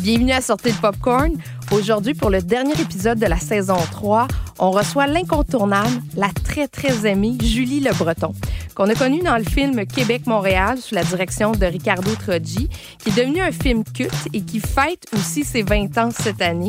[0.00, 1.32] Bienvenue à Sortir de Popcorn.
[1.70, 4.28] Aujourd'hui, pour le dernier épisode de la saison 3,
[4.58, 8.32] on reçoit l'incontournable, la très, très aimée Julie Le Breton,
[8.74, 12.68] qu'on a connue dans le film Québec-Montréal sous la direction de Ricardo Troggi,
[12.98, 16.68] qui est devenu un film culte et qui fête aussi ses 20 ans cette année.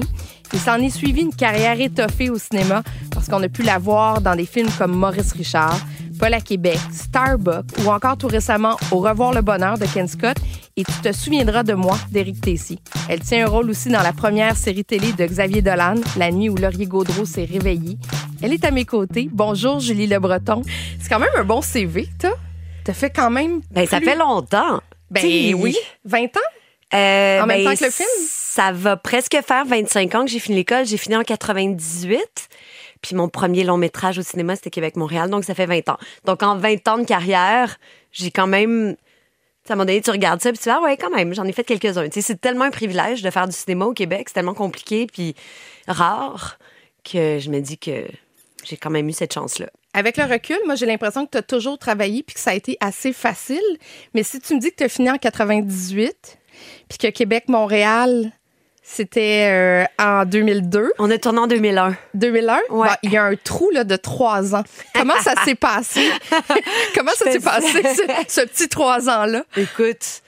[0.53, 4.21] Il s'en est suivi une carrière étoffée au cinéma parce qu'on a pu la voir
[4.21, 5.79] dans des films comme Maurice Richard,
[6.19, 10.37] Paul à Québec, Starbuck ou encore tout récemment Au revoir le bonheur de Ken Scott
[10.77, 12.79] et Tu te souviendras de moi d'Éric Tessy.
[13.09, 16.49] Elle tient un rôle aussi dans la première série télé de Xavier Dolan, La nuit
[16.49, 17.97] où Laurier Gaudreau s'est réveillé.
[18.41, 19.29] Elle est à mes côtés.
[19.31, 20.61] Bonjour Julie Le Breton.
[20.99, 22.31] C'est quand même un bon CV, toi.
[22.83, 23.61] T'as fait quand même.
[23.71, 24.81] Ben, ça fait longtemps.
[25.09, 25.75] Ben T'sais, oui.
[26.05, 26.39] 20 ans?
[26.93, 28.07] Euh, En même ben, temps que le film?
[28.27, 30.85] Ça va presque faire 25 ans que j'ai fini l'école.
[30.85, 32.19] J'ai fini en 98.
[33.05, 35.29] Puis mon premier long métrage au cinéma, c'était Québec-Montréal.
[35.29, 35.97] Donc, ça fait 20 ans.
[36.25, 37.77] Donc, en 20 ans de carrière,
[38.11, 38.95] j'ai quand même...
[39.69, 41.43] À un moment donné, tu regardes ça, puis tu dis, ah ouais, quand même, j'en
[41.45, 42.07] ai fait quelques-uns.
[42.11, 44.23] C'est tellement un privilège de faire du cinéma au Québec.
[44.27, 45.35] C'est tellement compliqué, puis
[45.87, 46.57] rare,
[47.03, 48.05] que je me dis que
[48.63, 49.67] j'ai quand même eu cette chance-là.
[49.93, 52.53] Avec le recul, moi, j'ai l'impression que tu as toujours travaillé puis que ça a
[52.55, 53.61] été assez facile.
[54.15, 56.39] Mais si tu me dis que tu as fini en 98
[56.89, 58.31] puis que Québec-Montréal,
[58.87, 61.95] c'était euh, en 2002, On a tourné en 2001.
[62.13, 62.87] 2001, Ouais.
[62.87, 64.63] bah, il y a un trou là, de trois ans.
[64.93, 66.07] Comment ça s'est passé?
[66.95, 69.43] Comment ça s'est passé, ce, ce petit trois ans-là?
[69.57, 70.21] Écoute,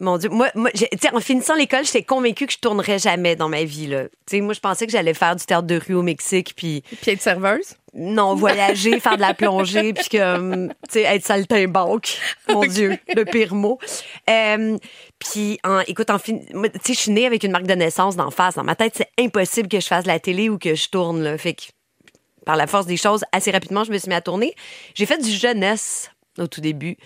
[0.00, 0.70] mon Dieu, moi, moi
[1.12, 3.88] en finissant l'école, j'étais convaincue que je tournerais jamais dans ma vie.
[3.88, 4.04] Là.
[4.32, 7.20] Moi, je pensais que j'allais faire du théâtre de rue au Mexique, puis Puis être
[7.22, 7.74] serveuse?
[7.94, 12.18] non, voyager, faire de la plongée, puis que, tu sais, être saltimbanque.
[12.48, 13.78] Mon Dieu, le pire mot.
[14.30, 14.78] Euh,
[15.18, 18.16] puis, en, écoute, en fin, tu sais, je suis née avec une marque de naissance
[18.16, 18.54] d'en face.
[18.54, 21.22] Dans ma tête, c'est impossible que je fasse de la télé ou que je tourne.
[21.22, 21.38] Là.
[21.38, 21.62] Fait que,
[22.46, 24.54] par la force des choses, assez rapidement, je me suis mis à tourner.
[24.94, 26.96] J'ai fait du jeunesse au tout début.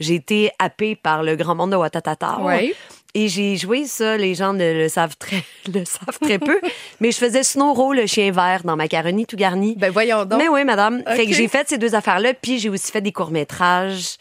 [0.00, 2.40] J'ai été happée par le grand monde de Watatata.
[2.40, 2.74] Ouais.
[3.14, 6.58] Et j'ai joué ça, les gens ne le savent très, le savent très peu,
[7.00, 9.76] mais je faisais Snowro, le chien vert, dans Macaroni tout garni.
[9.76, 10.38] Ben voyons donc.
[10.38, 11.02] Mais oui, madame.
[11.06, 14.16] Fait que j'ai fait ces deux affaires-là, puis j'ai aussi fait des courts-métrages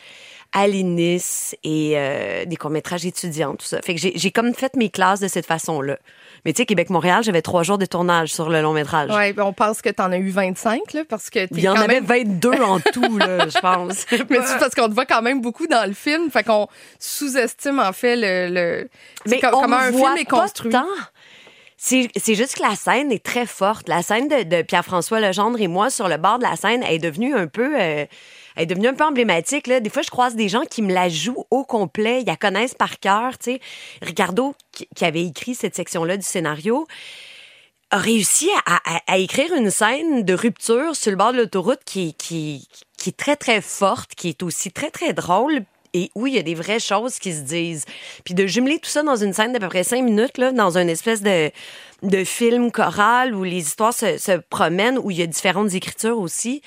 [0.53, 3.81] à l'INIS et euh, des courts-métrages étudiants, tout ça.
[3.81, 5.97] Fait que j'ai comme fait mes classes de cette façon-là.
[6.44, 9.11] Mais tu sais, Québec-Montréal, j'avais trois jours de tournage sur le long-métrage.
[9.11, 11.61] Ouais, ben on pense que tu en as eu 25, là, parce que t'es Il
[11.61, 12.06] y en quand avait même...
[12.06, 14.06] 22 en tout, là, je pense.
[14.29, 16.67] Mais c'est parce qu'on te voit quand même beaucoup dans le film, fait qu'on
[17.00, 18.90] sous-estime en fait le, le...
[19.45, 20.73] on comment me un voit film est pas construit.
[21.78, 23.88] C'est juste que la scène est très forte.
[23.88, 27.00] La scène de, de Pierre-François Legendre et moi sur le bord de la scène est
[27.00, 28.06] devenue un peu, euh,
[28.61, 29.67] est devenue un peu emblématique.
[29.67, 29.79] Là.
[29.79, 32.22] Des fois, je croise des gens qui me la jouent au complet.
[32.22, 33.38] Ils la connaissent par cœur.
[33.38, 33.59] tu.
[34.01, 36.88] Ricardo, qui, avait écrit cette section-là du scénario,
[37.89, 41.81] a réussi à, à- à écrire une scène de rupture sur le bord de l'autoroute
[41.85, 42.67] qui, qui,
[42.97, 45.63] qui est très, très forte, qui est aussi très, très drôle
[45.94, 47.85] et où il y a des vraies choses qui se disent.
[48.24, 50.78] Puis de jumeler tout ça dans une scène d'à peu près cinq minutes, là, dans
[50.78, 51.52] une espèce de,
[52.03, 56.19] de film choral où les histoires se, se promènent, où il y a différentes écritures
[56.19, 56.62] aussi,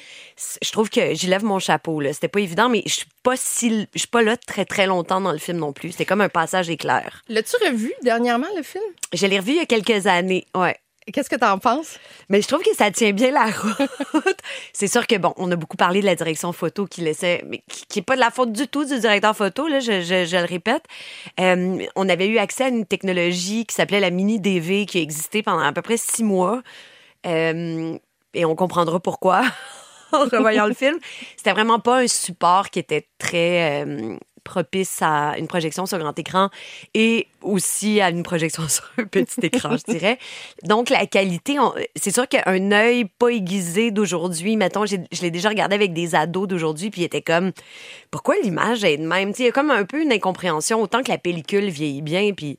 [0.62, 2.00] je trouve que j'y lève mon chapeau.
[2.00, 2.12] Là.
[2.12, 5.20] C'était pas évident, mais je suis pas si, je suis pas là très, très longtemps
[5.20, 5.92] dans le film non plus.
[5.92, 7.22] C'était comme un passage éclair.
[7.28, 8.84] L'as-tu revu dernièrement, le film?
[9.12, 10.76] Je l'ai revu il y a quelques années, ouais.
[11.12, 11.98] Qu'est-ce que t'en penses?
[12.30, 14.38] Mais je trouve que ça tient bien la route.
[14.72, 17.62] C'est sûr que, bon, on a beaucoup parlé de la direction photo qui laissait, mais
[17.68, 20.46] qui, qui est pas de la faute du tout du directeur photo, là, je le
[20.46, 20.84] répète.
[21.40, 25.02] Euh, on avait eu accès à une technologie qui s'appelait la mini DV qui a
[25.02, 26.62] existé pendant à peu près six mois.
[27.26, 27.98] Euh,
[28.32, 29.42] et on comprendra pourquoi
[30.12, 30.98] en revoyant le film.
[31.36, 36.16] C'était vraiment pas un support qui était très euh, propice à une projection sur grand
[36.18, 36.50] écran
[36.94, 40.18] et aussi à une projection sur un petit écran, je dirais.
[40.62, 41.56] Donc, la qualité,
[41.96, 46.46] c'est sûr qu'un œil pas aiguisé d'aujourd'hui, mettons, je l'ai déjà regardé avec des ados
[46.46, 47.52] d'aujourd'hui, puis il était comme,
[48.10, 49.32] pourquoi l'image est de même?
[49.38, 52.58] Il y a comme un peu une incompréhension, autant que la pellicule vieillit bien, puis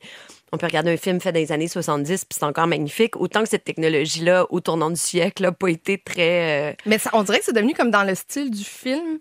[0.52, 3.42] on peut regarder un film fait dans les années 70, puis c'est encore magnifique, autant
[3.42, 6.70] que cette technologie-là, au tournant du siècle, n'a pas été très...
[6.70, 9.18] euh, Mais on dirait que c'est devenu comme dans le style du film.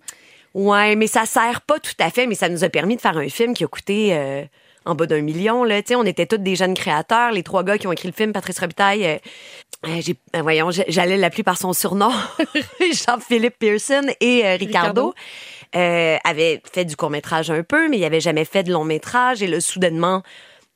[0.55, 3.17] Ouais, mais ça sert pas tout à fait, mais ça nous a permis de faire
[3.17, 4.41] un film qui a coûté euh,
[4.85, 5.65] en bas d'un million.
[5.65, 5.81] Là.
[5.91, 7.31] On était tous des jeunes créateurs.
[7.33, 9.17] Les trois gars qui ont écrit le film, Patrice Robitaille, euh,
[9.85, 12.09] euh, j'ai- euh, voyons, j'allais l'appeler par son surnom,
[12.79, 15.13] Jean-Philippe Pearson et Ricardo.
[15.73, 16.19] Ricardo.
[16.23, 19.43] avaient fait du court-métrage un peu, mais ils n'avaient jamais fait de long-métrage.
[19.43, 20.23] Et là, soudainement,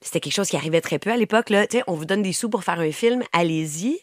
[0.01, 1.49] c'était quelque chose qui arrivait très peu à l'époque.
[1.49, 1.65] Là.
[1.87, 3.99] On vous donne des sous pour faire un film, allez-y.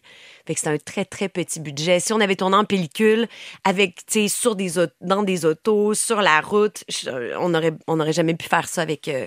[0.47, 2.01] Fait que c'était un très, très petit budget.
[2.01, 3.27] Si on avait tourné en pellicule,
[3.65, 6.85] avec, sur des, dans des autos, sur la route,
[7.39, 9.27] on aurait, on aurait jamais pu faire ça avec, euh,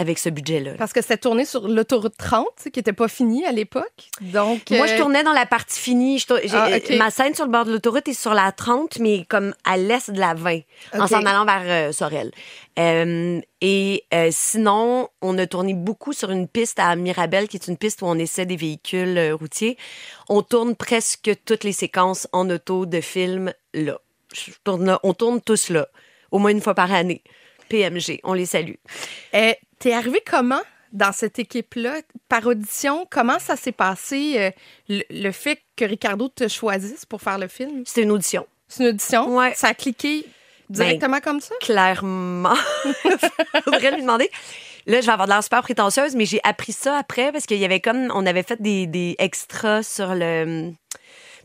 [0.00, 0.72] avec ce budget-là.
[0.78, 4.08] Parce que c'était tourné sur l'autoroute 30, tu sais, qui n'était pas finie à l'époque.
[4.22, 6.18] Donc, Moi, je euh, tournais dans la partie finie.
[6.18, 6.96] Je Ah.
[6.96, 10.10] Ma scène sur le bord de l'autoroute est sur la 30, mais comme à l'est
[10.10, 10.60] de la 20,
[10.94, 12.30] en s'en allant vers euh, Sorel.
[12.78, 17.68] Euh, et euh, sinon, on a tourné beaucoup sur une piste à Mirabel, qui est
[17.68, 19.76] une piste où on essaie des véhicules routiers.
[20.30, 23.98] On tourne presque toutes les séquences en auto de films là.
[24.32, 25.00] Je tourne là.
[25.02, 25.88] On tourne tous là,
[26.30, 27.22] au moins une fois par année.
[27.68, 28.76] PMG, on les salue.
[29.80, 30.60] T'es arrivé comment
[30.92, 32.02] dans cette équipe-là?
[32.28, 34.50] Par audition, comment ça s'est passé, euh,
[34.88, 37.82] le, le fait que Ricardo te choisisse pour faire le film?
[37.86, 38.46] C'était une audition.
[38.68, 39.34] C'est une audition?
[39.36, 39.54] Ouais.
[39.56, 40.26] Ça a cliqué
[40.68, 41.54] directement comme ça?
[41.60, 42.54] Clairement.
[43.64, 44.30] Faudrait lui demander.
[44.86, 47.58] Là, je vais avoir de l'air super prétentieuse, mais j'ai appris ça après parce qu'il
[47.58, 48.10] y avait comme.
[48.14, 50.72] On avait fait des, des extras sur le.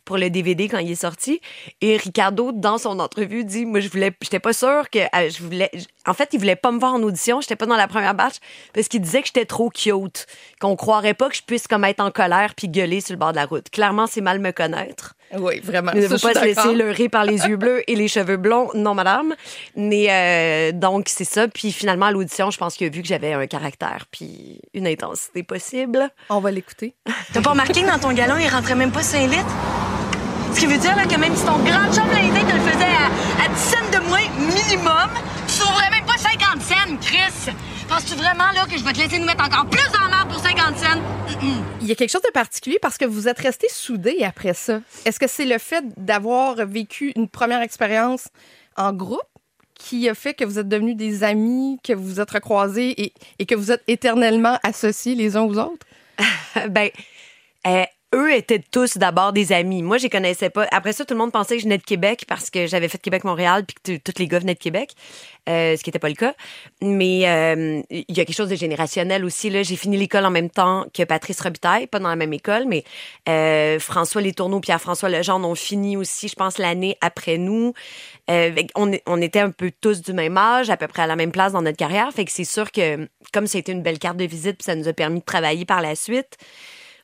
[0.05, 1.41] Pour le DVD quand il est sorti.
[1.81, 4.11] Et Ricardo, dans son entrevue, dit Moi, je voulais.
[4.21, 4.99] J'étais pas sûre que.
[4.99, 5.71] euh, je voulais.
[6.07, 7.41] En fait, il voulait pas me voir en audition.
[7.41, 8.35] J'étais pas dans la première batch
[8.73, 10.27] parce qu'il disait que j'étais trop cute.
[10.61, 13.31] Qu'on croirait pas que je puisse comme être en colère puis gueuler sur le bord
[13.31, 13.69] de la route.
[13.69, 15.15] Clairement, c'est mal me connaître.
[15.37, 15.91] Oui, vraiment.
[15.95, 18.07] Il ne Ça, faut suis pas se laisser leurrer par les yeux bleus et les
[18.07, 18.69] cheveux blonds.
[18.75, 19.33] Non, madame.
[19.75, 21.47] Mais euh, donc, c'est ça.
[21.47, 24.85] Puis finalement, à l'audition, je pense qu'il a vu que j'avais un caractère puis une
[24.85, 26.09] intensité possible.
[26.29, 26.93] On va l'écouter.
[27.33, 29.74] T'as pas remarqué que dans ton galon, il rentrait même pas 5 litres?
[30.55, 32.85] Ce qui veut dire là, que même si ton grand chum blindé te le faisait
[32.85, 35.09] à, à 10 cents de moins minimum,
[35.49, 37.53] tu trouverais même pas 50 cents, Chris!
[37.89, 40.39] Penses-tu vraiment là, que je vais te laisser nous mettre encore plus en marre pour
[40.39, 41.01] 50 cents?
[41.81, 44.79] Il y a quelque chose de particulier parce que vous êtes restés soudés après ça.
[45.03, 48.29] Est-ce que c'est le fait d'avoir vécu une première expérience
[48.77, 49.19] en groupe
[49.73, 53.13] qui a fait que vous êtes devenus des amis, que vous vous êtes recroisés et,
[53.39, 55.85] et que vous êtes éternellement associés les uns aux autres?
[56.69, 56.89] ben,
[57.67, 57.83] euh,
[58.15, 59.83] eux étaient tous d'abord des amis.
[59.83, 60.67] Moi, je les connaissais pas.
[60.71, 62.97] Après ça, tout le monde pensait que je venais de Québec parce que j'avais fait
[62.97, 64.91] Québec-Montréal puis que tous les gars venaient de Québec,
[65.49, 66.33] euh, ce qui n'était pas le cas.
[66.81, 69.49] Mais euh, il y a quelque chose de générationnel aussi.
[69.49, 72.65] Là, j'ai fini l'école en même temps que Patrice Robitaille, pas dans la même école,
[72.65, 72.83] mais
[73.27, 77.73] euh, François Letourneau, Pierre-François Legendre ont fini aussi, je pense, l'année après nous.
[78.29, 81.31] Euh, on était un peu tous du même âge, à peu près à la même
[81.31, 82.11] place dans notre carrière.
[82.13, 84.63] Fait que c'est sûr que comme ça a été une belle carte de visite, puis
[84.63, 86.37] ça nous a permis de travailler par la suite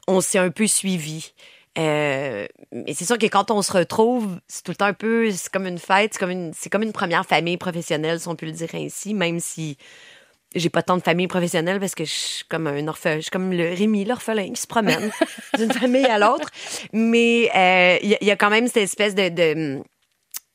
[0.08, 1.34] on s'est un peu suivi.
[1.78, 5.32] Euh, mais c'est sûr que quand on se retrouve, c'est tout le temps un peu,
[5.32, 8.36] c'est comme une fête, c'est comme une, c'est comme une première famille professionnelle, si on
[8.36, 9.78] peut le dire ainsi, même si
[10.54, 13.32] j'ai pas tant de famille professionnelle parce que je suis comme un orphelin, je suis
[13.32, 15.12] comme le Rémi, l'orphelin qui se promène
[15.58, 16.50] d'une famille à l'autre.
[16.92, 19.82] Mais euh, il y, a- il y a quand même cette espèce de, de,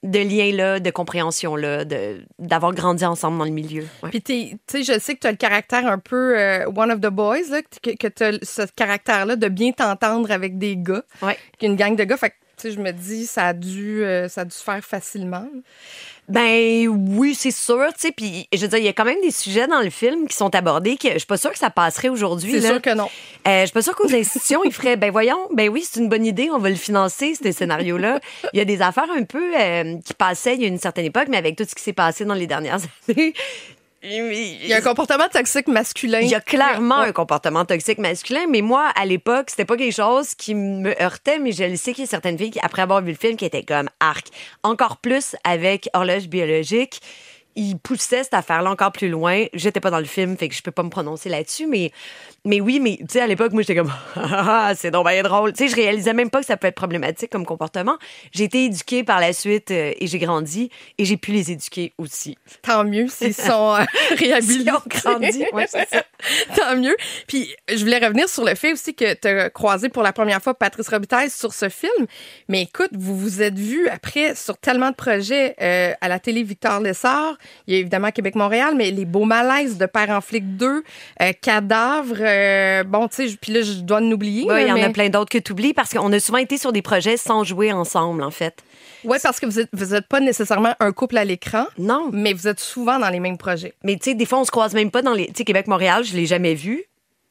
[0.06, 3.87] de lien-là, de compréhension-là, de, d'avoir grandi ensemble dans le milieu.
[4.03, 4.11] Ouais.
[4.11, 7.00] Puis, tu sais, je sais que tu as le caractère un peu euh, one of
[7.00, 11.03] the boys, là, que, que tu as ce caractère-là de bien t'entendre avec des gars,
[11.23, 11.37] Ouais.
[11.58, 12.17] qu'une gang de gars.
[12.17, 14.62] Fait que, tu sais, je me dis, ça a dû, euh, ça a dû se
[14.64, 15.47] faire facilement.
[16.28, 18.12] Ben oui, c'est sûr, tu sais.
[18.12, 20.37] Puis je veux dire, il y a quand même des sujets dans le film qui
[20.37, 22.61] sont abordés que je suis pas sûre que ça passerait aujourd'hui.
[22.61, 23.08] C'est sûr que non.
[23.46, 26.08] Euh, je suis pas sûre qu'aux institutions, ils feraient, ben voyons, ben oui, c'est une
[26.08, 28.20] bonne idée, on va le financer, ce scénario-là.
[28.52, 31.05] Il y a des affaires un peu euh, qui passaient il y a une certaine
[31.05, 33.32] époque, mais avec tout ce qui s'est passé dans les dernières années.
[34.08, 36.20] Il y a un comportement toxique masculin.
[36.20, 37.08] Il y a clairement Ouais.
[37.08, 41.38] un comportement toxique masculin, mais moi, à l'époque, c'était pas quelque chose qui me heurtait,
[41.41, 43.37] mais je le sais qu'il y a certaines filles qui, après avoir vu le film,
[43.37, 44.29] qui étaient comme arc.
[44.62, 47.00] Encore plus avec Horloge biologique.
[47.56, 49.47] Il poussait cette affaire-là encore plus loin.
[49.53, 51.91] J'étais pas dans le film, fait que je peux pas me prononcer là-dessus, mais,
[52.44, 55.53] mais oui, mais tu sais, à l'époque, moi, j'étais comme, ah, c'est donc bien drôle.
[55.53, 57.97] Tu sais, je réalisais même pas que ça peut être problématique comme comportement.
[58.32, 61.93] J'ai été éduquée par la suite euh, et j'ai grandi et j'ai pu les éduquer
[61.99, 62.37] aussi.
[62.62, 63.85] Tant mieux s'ils sont euh,
[64.17, 64.70] réhabilités.
[64.88, 65.85] Grandi, ouais, ça.
[66.56, 66.96] Tant mieux.
[67.27, 70.43] Puis, je voulais revenir sur le fait aussi que tu as croisé pour la première
[70.43, 72.06] fois Patrice Robitaille sur ce film.
[72.48, 76.43] Mais écoute, vous vous êtes vu après sur tellement de projets euh, à la télé
[76.43, 77.36] Victor Lessard.
[77.67, 80.82] Il y a évidemment Québec-Montréal, mais Les Beaux Malaises de Père en flic 2,
[81.22, 82.17] euh, Cadavre.
[82.20, 84.44] euh, bon, tu sais, puis là, je dois en oublier.
[84.48, 86.58] Oui, il y en a plein d'autres que tu oublies parce qu'on a souvent été
[86.58, 88.62] sur des projets sans jouer ensemble, en fait.
[89.05, 92.08] Ouais, parce que vous êtes, vous êtes pas nécessairement un couple à l'écran, Non.
[92.12, 93.74] mais vous êtes souvent dans les mêmes projets.
[93.84, 95.26] Mais tu sais, des fois, on se croise même pas dans les.
[95.29, 96.84] Tu sais, Québec-Montréal, je l'ai jamais vu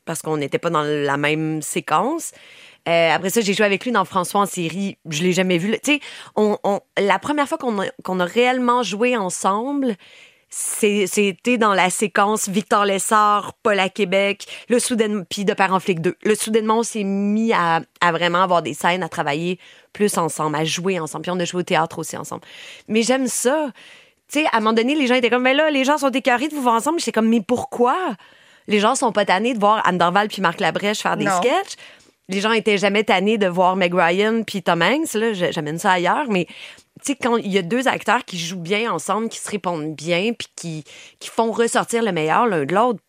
[0.05, 2.31] parce qu'on n'était pas dans la même séquence.
[2.87, 4.97] Euh, après ça, j'ai joué avec lui dans François en série.
[5.09, 5.71] Je l'ai jamais vu.
[5.83, 5.99] Tu sais,
[6.35, 9.95] on, on- la première fois qu'on a, qu'on a réellement joué ensemble,
[10.49, 15.73] c'est- c'était dans la séquence Victor Lessard, Paul à Québec, le soudainement, puis de Père
[15.73, 16.15] en flic 2.
[16.23, 19.59] Le soudainement, on s'est mis à, à vraiment avoir des scènes, à travailler
[19.91, 21.23] plus ensemble, à jouer ensemble.
[21.23, 22.43] Puis on a joué au théâtre aussi ensemble.
[22.87, 23.71] Mais j'aime ça.
[24.31, 26.09] Tu sais, à un moment donné, les gens étaient comme, mais là, les gens sont
[26.11, 26.99] écœurés de vous voir ensemble.
[26.99, 27.95] J'étais comme, mais pourquoi?
[28.67, 31.37] Les gens sont pas tannés de voir Anne Dorval puis Marc Labrèche faire des Non.
[31.37, 31.75] sketchs.
[32.29, 35.13] Les gens étaient jamais tannés de voir Meg Ryan puis Tom Hanks.
[35.13, 36.45] Là, j'amène ça ailleurs, mais
[37.05, 39.93] tu sais, quand il y a deux acteurs qui jouent bien ensemble, qui se répondent
[39.95, 40.83] bien, puis qui,
[41.19, 42.99] qui font ressortir le meilleur l'un de l'autre,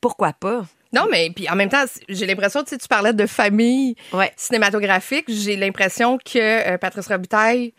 [0.00, 0.62] pourquoi pas?
[0.92, 4.32] Non, mais puis en même temps, j'ai l'impression, tu sais, tu parlais de famille Ouais.
[4.36, 5.24] cinématographique.
[5.28, 7.74] J'ai l'impression que euh, Patrice Robitaille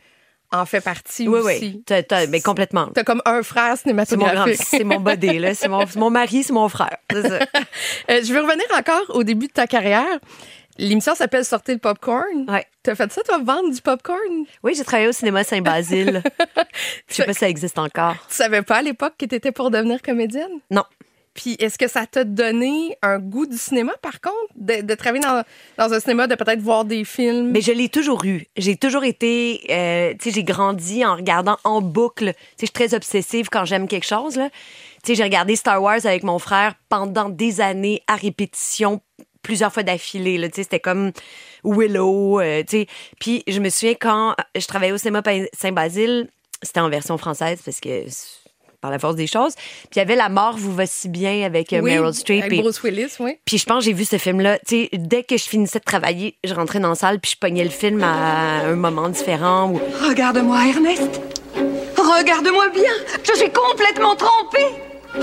[0.51, 1.59] en fait partie Oui, aussi.
[1.61, 1.83] oui.
[1.85, 2.87] T'as- t'as- mais complètement.
[2.93, 4.65] T'as comme un frère C'est mon grand, cinématographique.
[4.69, 5.53] c'est mon body, là.
[5.55, 6.97] C'est mon, mari, c'est mon frère.
[7.11, 7.19] Ça.
[8.09, 10.05] Euh, je veux revenir encore au début de ta carrière.
[10.77, 12.45] L'émission s'appelle Sortez le popcorn.
[12.47, 12.65] Ouais.
[12.83, 14.45] T'as fait ça, toi, vendre du popcorn?
[14.63, 16.23] Oui, j'ai travaillé au cinéma Saint-Basile.
[17.09, 18.15] Je sais pas si ça existe encore.
[18.29, 20.59] Tu savais pas à l'époque que t'étais pour devenir comédienne?
[20.71, 20.83] Non.
[21.33, 25.43] Puis est-ce que ça t'a donné un goût du cinéma, par contre, de, travailler dans,
[25.77, 27.51] dans un cinéma, de peut-être voir des films?
[27.51, 28.45] Mais je l'ai toujours eu.
[28.57, 32.33] J'ai toujours été, euh, tu sais, j'ai grandi en regardant en boucle.
[32.33, 34.33] Tu sais, je suis très obsessive quand j'aime quelque chose.
[34.35, 34.41] Tu
[35.03, 39.01] sais, j'ai regardé Star Wars avec mon frère pendant des années à répétition,
[39.41, 40.39] plusieurs fois d'affilée.
[40.49, 41.11] Tu sais, c'était comme
[41.63, 42.87] Willow, euh, sais.
[43.19, 45.21] Puis je me souviens quand je travaillais au cinéma
[45.53, 46.27] Saint-Basile,
[46.61, 48.05] c'était en version française parce que
[48.81, 49.53] par la force des choses.
[49.55, 52.43] Puis il y avait La mort vous va si bien avec euh, Oui, Meryl Streep.
[52.43, 53.37] Avec et- Bruce Willis, oui.
[53.45, 54.59] puis je pense que j'ai vu ce film-là.
[54.59, 57.37] Tu sais, dès que je finissais de travailler, je rentrais dans la salle puis je
[57.37, 59.71] pognais le film à un moment différent.
[59.71, 59.79] Ou...
[60.07, 61.21] Regarde-moi, Ernest.
[61.97, 62.91] Regarde-moi bien.
[63.23, 64.65] Je suis complètement trempée.
[65.17, 65.21] Oh,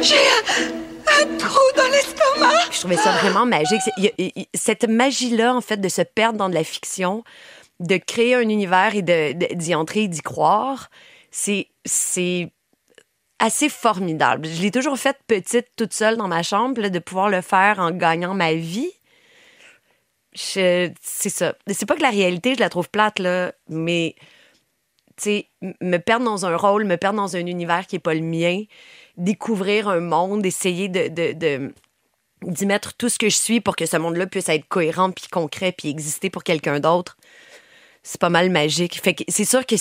[0.00, 2.60] J'ai un, un trou dans l'estomac.
[2.70, 3.80] Je trouvais ça vraiment magique.
[4.54, 7.24] Cette magie-là, en fait, de se perdre dans de la fiction,
[7.80, 10.90] de créer un univers et de- de- d'y entrer et d'y croire,
[11.30, 12.52] c'est c'est
[13.38, 14.46] assez formidable.
[14.46, 17.90] Je l'ai toujours fait petite, toute seule dans ma chambre, de pouvoir le faire en
[17.90, 18.92] gagnant ma vie.
[20.34, 21.54] C'est ça.
[21.66, 24.14] C'est pas que la réalité, je la trouve plate, là, mais
[25.80, 28.62] me perdre dans un rôle, me perdre dans un univers qui est pas le mien,
[29.16, 31.72] découvrir un monde, essayer de-
[32.42, 35.26] d'y mettre tout ce que je suis pour que ce monde-là puisse être cohérent, puis
[35.28, 37.16] concret, puis exister pour quelqu'un d'autre.
[38.02, 39.00] C'est pas mal magique.
[39.02, 39.74] Fait que c'est sûr que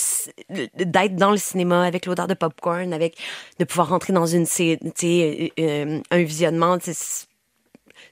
[0.83, 3.17] d'être dans le cinéma avec l'odeur de popcorn, avec
[3.59, 6.77] de pouvoir rentrer dans une sais, euh, euh, un visionnement,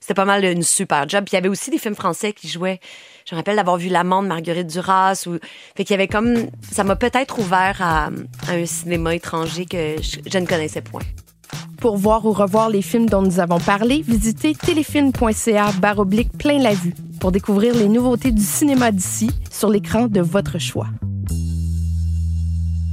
[0.06, 1.26] c'était pas mal une super job.
[1.26, 2.80] Puis il y avait aussi des films français qui jouaient.
[3.28, 5.24] Je me rappelle d'avoir vu L'amande Marguerite Duras.
[5.28, 5.40] Ou...
[5.76, 6.36] Fait qu'il y avait comme.
[6.72, 8.10] Ça m'a peut-être ouvert à,
[8.48, 11.02] un cinéma étranger que je ne connaissais point.
[11.80, 16.74] Pour voir ou revoir les films dont nous avons parlé, visitez téléfilm.ca baroblique plein la
[16.74, 20.88] vue pour découvrir les nouveautés du cinéma d'ici sur l'écran de votre choix.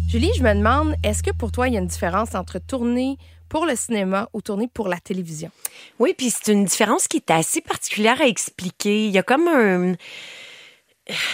[0.09, 3.17] Julie, je me demande, est-ce que pour toi, il y a une différence entre tourner
[3.49, 5.51] pour le cinéma ou tourner pour la télévision?
[5.99, 9.07] Oui, puis c'est une différence qui est assez particulière à expliquer.
[9.07, 9.95] Il y a comme un.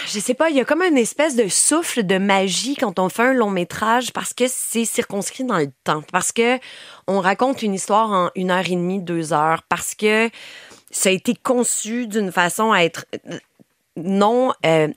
[0.07, 3.07] Je sais pas, il y a comme une espèce de souffle de magie quand on
[3.07, 6.01] fait un long métrage parce que c'est circonscrit dans le temps.
[6.11, 6.57] Parce que
[7.09, 9.63] on raconte une histoire en une heure et demie, deux heures.
[9.67, 10.29] Parce que
[10.91, 13.05] ça a été conçu d'une façon à être
[13.95, 14.87] non, euh,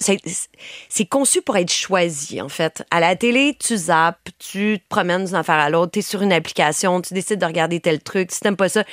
[0.89, 2.85] c'est conçu pour être choisi, en fait.
[2.91, 6.23] À la télé, tu zappes, tu te promènes d'une affaire à l'autre, tu es sur
[6.23, 8.85] une application, tu décides de regarder tel truc, si t'aimes pas ça.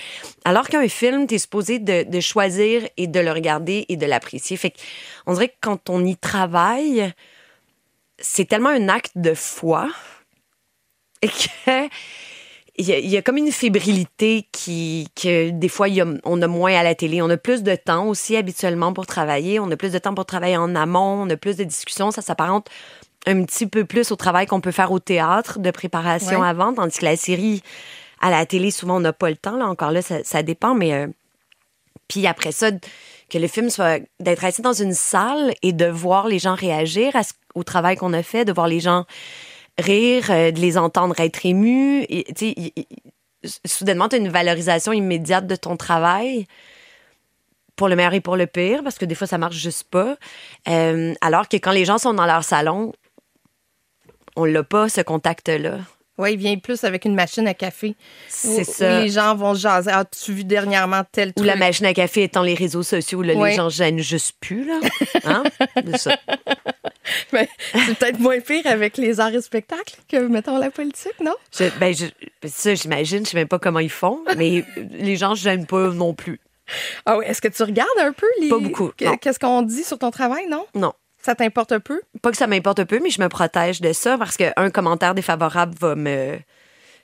[0.46, 4.58] Alors qu'un film, tu es supposé de, choisir et de le regarder et de l'apprécier.
[4.58, 4.74] Fait
[5.28, 7.14] on dirait que quand on y travaille,
[8.18, 9.90] c'est tellement un acte de foi
[11.22, 11.90] que
[12.80, 16.02] il y, a, il y a comme une fébrilité qui que des fois il y
[16.02, 17.22] a- on a moins à la télé.
[17.22, 19.60] On a plus de temps aussi habituellement pour travailler.
[19.60, 21.22] On a plus de temps pour travailler en amont.
[21.24, 22.10] On a plus de discussions.
[22.12, 22.68] Ça s'apparente
[23.28, 26.48] un petit peu plus au travail qu'on peut faire au théâtre de préparation Ouais.
[26.48, 27.62] avant, tandis que la série
[28.22, 29.58] à la télé souvent on n'a pas le temps.
[29.58, 31.08] Là encore là ça, ça dépend, mais euh,
[32.08, 32.72] puis après ça
[33.30, 37.16] que le film soit d'être assis dans une salle et de voir les gens réagir
[37.16, 39.06] à ce- au travail qu'on a fait, de voir les gens
[39.80, 42.06] rire, euh, de les entendre être émus.
[42.10, 42.26] Et,
[43.66, 46.46] soudainement, tu as une valorisation immédiate de ton travail
[47.76, 50.18] pour le meilleur et pour le pire, parce que des fois, ça marche juste pas.
[50.68, 52.92] Euh, alors que quand les gens sont dans leur salon,
[54.36, 55.80] on l'a pas, ce contact-là.
[56.20, 57.96] Oui, il vient plus avec une machine à café.
[58.28, 59.00] C'est ça.
[59.00, 59.90] Où les gens vont jaser.
[59.92, 61.48] Ah, tu as vu dernièrement tel Ou truc?
[61.48, 63.52] la machine à café étant les réseaux sociaux, là, Ouais.
[63.52, 64.80] les gens gênent juste plus, là.
[65.24, 65.44] Hein?
[65.78, 66.18] C'est ça.
[67.34, 71.36] Mais c'est peut-être moins pire avec les arts et spectacles que, mettons, la politique, non?
[71.58, 75.32] Je- ben, je- ça, j'imagine, je sais même pas comment ils font, mais les gens
[75.32, 76.40] ne gênent pas non plus.
[77.06, 78.50] Ah oui, est-ce que tu regardes un peu les...
[78.50, 78.92] Pas beaucoup.
[78.98, 80.66] Qu'est-ce qu'on dit sur ton travail, non?
[80.76, 80.94] Non.
[81.22, 82.02] Ça t'importe un peu?
[82.22, 85.76] pas que ça m'importe peu, mais je me protège de ça parce qu'un commentaire défavorable
[85.80, 86.40] va me.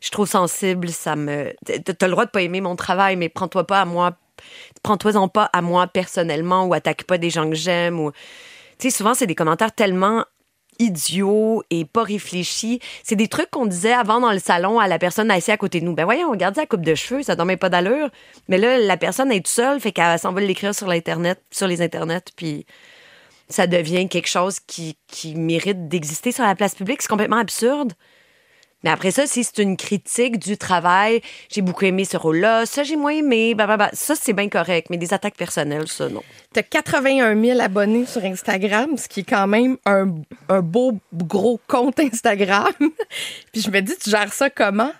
[0.02, 1.54] Je trouve sensible, ça me.
[1.66, 4.18] T'as le droit de pas aimer mon travail, mais prends-toi pas à moi.
[4.84, 8.12] Prends-toi-en pas à moi personnellement ou attaque pas des gens que j'aime.
[8.78, 10.26] Tu sais, souvent, c'est des commentaires tellement
[10.80, 12.80] idiots et pas réfléchis.
[13.04, 15.80] C'est des trucs qu'on disait avant dans le salon à la personne assise à côté
[15.80, 15.94] de nous.
[15.94, 18.10] Ben voyons, regarde la coupe de cheveux, ça même pas d'allure.
[18.48, 21.68] Mais là, la personne est toute seule, fait qu'elle s'en va l'écrire sur l'internet, sur
[21.68, 22.66] les internets, puis
[23.50, 27.02] ça devient quelque chose qui, qui mérite d'exister sur la place publique.
[27.02, 27.94] C'est complètement absurde.
[28.86, 32.84] Mais après ça, si c'est une critique du travail, j'ai beaucoup aimé ce rôle-là, ça
[32.84, 36.08] j'ai moins aimé, bah, bah, bah, ça c'est bien correct, mais des attaques personnelles, ça
[36.08, 36.22] non.
[36.54, 40.14] Tu as 81 000 abonnés sur Instagram, ce qui est quand même un,
[40.50, 42.72] un beau gros compte Instagram.
[43.52, 44.92] Puis je me dis, tu gères ça comment?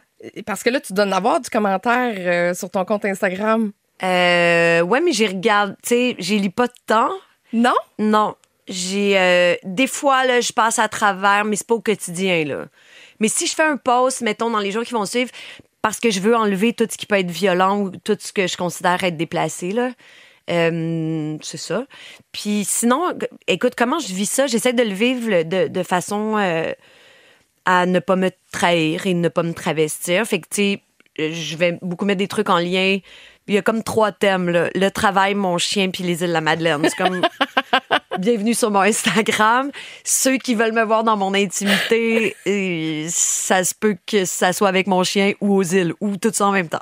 [0.48, 3.72] Parce que là, tu donnes avoir du commentaire euh, sur ton compte Instagram.
[4.02, 7.12] Euh, ouais, mais j'ai regarde, tu sais, j'ai lis pas de temps.
[7.56, 7.76] Non?
[8.00, 8.36] Non.
[8.68, 12.66] J'ai euh, des fois là, je passe à travers, mais c'est pas au quotidien là.
[13.20, 15.32] Mais si je fais un post, mettons dans les jours qui vont suivre,
[15.82, 18.48] parce que je veux enlever tout ce qui peut être violent ou tout ce que
[18.48, 19.92] je considère être déplacé là.
[20.50, 21.86] Euh, c'est ça.
[22.34, 23.14] Puis sinon,
[23.48, 24.48] écoute, comment je vis ça?
[24.48, 26.74] J'essaie de le vivre de, façon euh,
[27.66, 30.26] à ne pas me trahir et ne pas me travestir.
[30.26, 30.80] Fait que, tu
[31.18, 33.00] sais, je vais beaucoup mettre des trucs en lien
[33.48, 34.70] il y a comme trois thèmes, là.
[34.74, 36.82] le travail, mon chien, puis les îles de la Madeleine.
[36.84, 37.22] C'est comme
[38.20, 39.72] bienvenue sur mon Instagram.
[40.04, 44.70] Ceux qui veulent me voir dans mon intimité, et ça se peut que ça soit
[44.70, 46.82] avec mon chien ou aux îles, ou tout ça en même temps.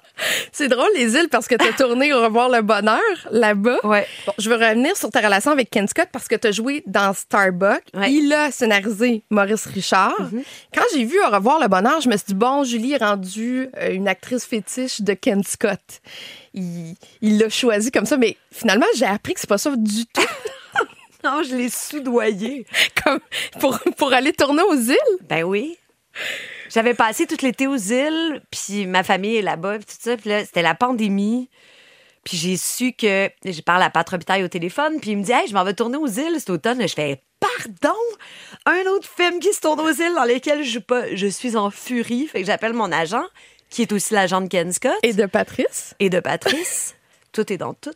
[0.51, 2.99] C'est drôle, les îles, parce que tu as tourné au Revoir le Bonheur
[3.31, 3.77] là-bas.
[3.83, 4.07] Ouais.
[4.27, 6.83] Bon, je veux revenir sur ta relation avec Ken Scott parce que tu as joué
[6.85, 7.83] dans Starbucks.
[7.93, 8.11] Ouais.
[8.11, 10.15] Il a scénarisé Maurice Richard.
[10.73, 13.69] Quand j'ai vu au Revoir le Bonheur, je me suis dit, bon, Julie est rendue
[13.77, 15.79] euh, une actrice fétiche de Ken Scott.
[16.53, 20.05] Il il l'a choisi comme ça, mais finalement, j'ai appris que c'est pas ça du
[20.05, 20.21] tout.
[21.33, 22.65] Non, je l'ai soudoyé.
[23.03, 23.19] Comme
[23.59, 24.97] pour, pour aller tourner aux îles?
[25.21, 25.77] Ben oui.
[26.69, 30.17] J'avais passé tout l'été aux îles, puis ma famille est là-bas, puis tout ça.
[30.17, 31.49] Puis là, c'était la pandémie.
[32.23, 33.29] Puis j'ai su que...
[33.45, 35.73] Je parle à Pat Robitaille au téléphone, puis il me dit «Hey, je m'en vais
[35.73, 37.97] tourner aux îles cet automne.» Je fais «Pardon?
[38.65, 41.69] Un autre film qui se tourne aux îles dans lequel je, pas, je suis en
[41.69, 43.23] furie.» Fait que j'appelle mon agent,
[43.69, 45.95] qui est aussi l'agent de Ken Scott Et de Patrice?
[45.99, 46.95] et de Patrice.
[47.33, 47.91] tout est dans tout.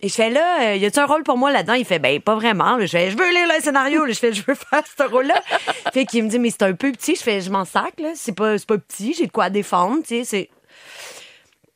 [0.00, 1.72] Et je fais là, euh, y a-tu un rôle pour moi là-dedans?
[1.72, 2.78] Il fait, ben, pas vraiment.
[2.80, 4.06] Je fais, je veux lire le scénario.
[4.06, 5.40] Je fais, je veux faire ce rôle-là.
[5.92, 7.14] fait qu'il me dit, mais c'est un peu petit.
[7.14, 8.12] Je fais, je m'en sac, là.
[8.14, 9.14] C'est pas, pas petit.
[9.14, 10.24] J'ai de quoi défendre, tu sais.
[10.24, 10.50] C'est.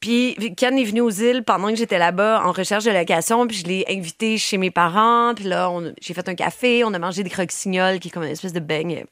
[0.01, 3.59] Puis Ken est venu aux îles pendant que j'étais là-bas en recherche de location, puis
[3.59, 7.23] je l'ai invité chez mes parents, puis là j'ai fait un café, on a mangé
[7.23, 9.05] des croquignoles qui est comme une espèce de beigne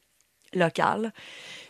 [0.55, 1.13] local.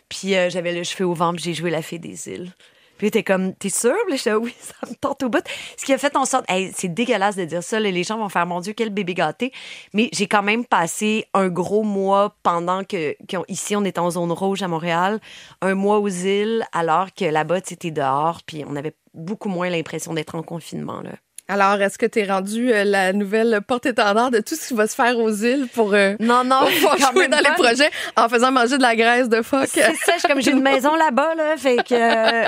[0.07, 2.53] Puis euh, j'avais le cheveu au vent, j'ai joué la fée des îles.
[2.99, 3.95] Puis était comme, t'es sûr?
[4.11, 5.43] J'étais, oui, ça me tente au bout.
[5.77, 8.17] Ce qui a fait en sorte, Hey, c'est dégueulasse de dire ça, là, les gens
[8.19, 9.51] vont faire, mon Dieu, quel bébé gâté.
[9.93, 13.15] Mais j'ai quand même passé un gros mois pendant que,
[13.47, 15.19] ici, on était en zone rouge à Montréal,
[15.61, 19.69] un mois aux îles, alors que là-bas, tu étais dehors, puis on avait beaucoup moins
[19.69, 21.13] l'impression d'être en confinement, là.
[21.49, 24.85] Alors, est-ce que tu es rendu euh, la nouvelle porte-étendard de tout ce qui va
[24.85, 27.89] se faire aux îles pour, euh, Non, non, pour quand jouer même dans les projets
[28.15, 29.67] en faisant manger de la graisse de phoque?
[29.67, 32.47] C'est ça, je comme j'ai une maison là-bas, là, fait que euh,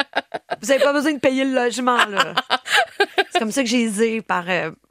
[0.61, 2.35] vous avez pas besoin de payer le logement, là.
[3.31, 4.45] C'est comme ça que j'ai aisé par,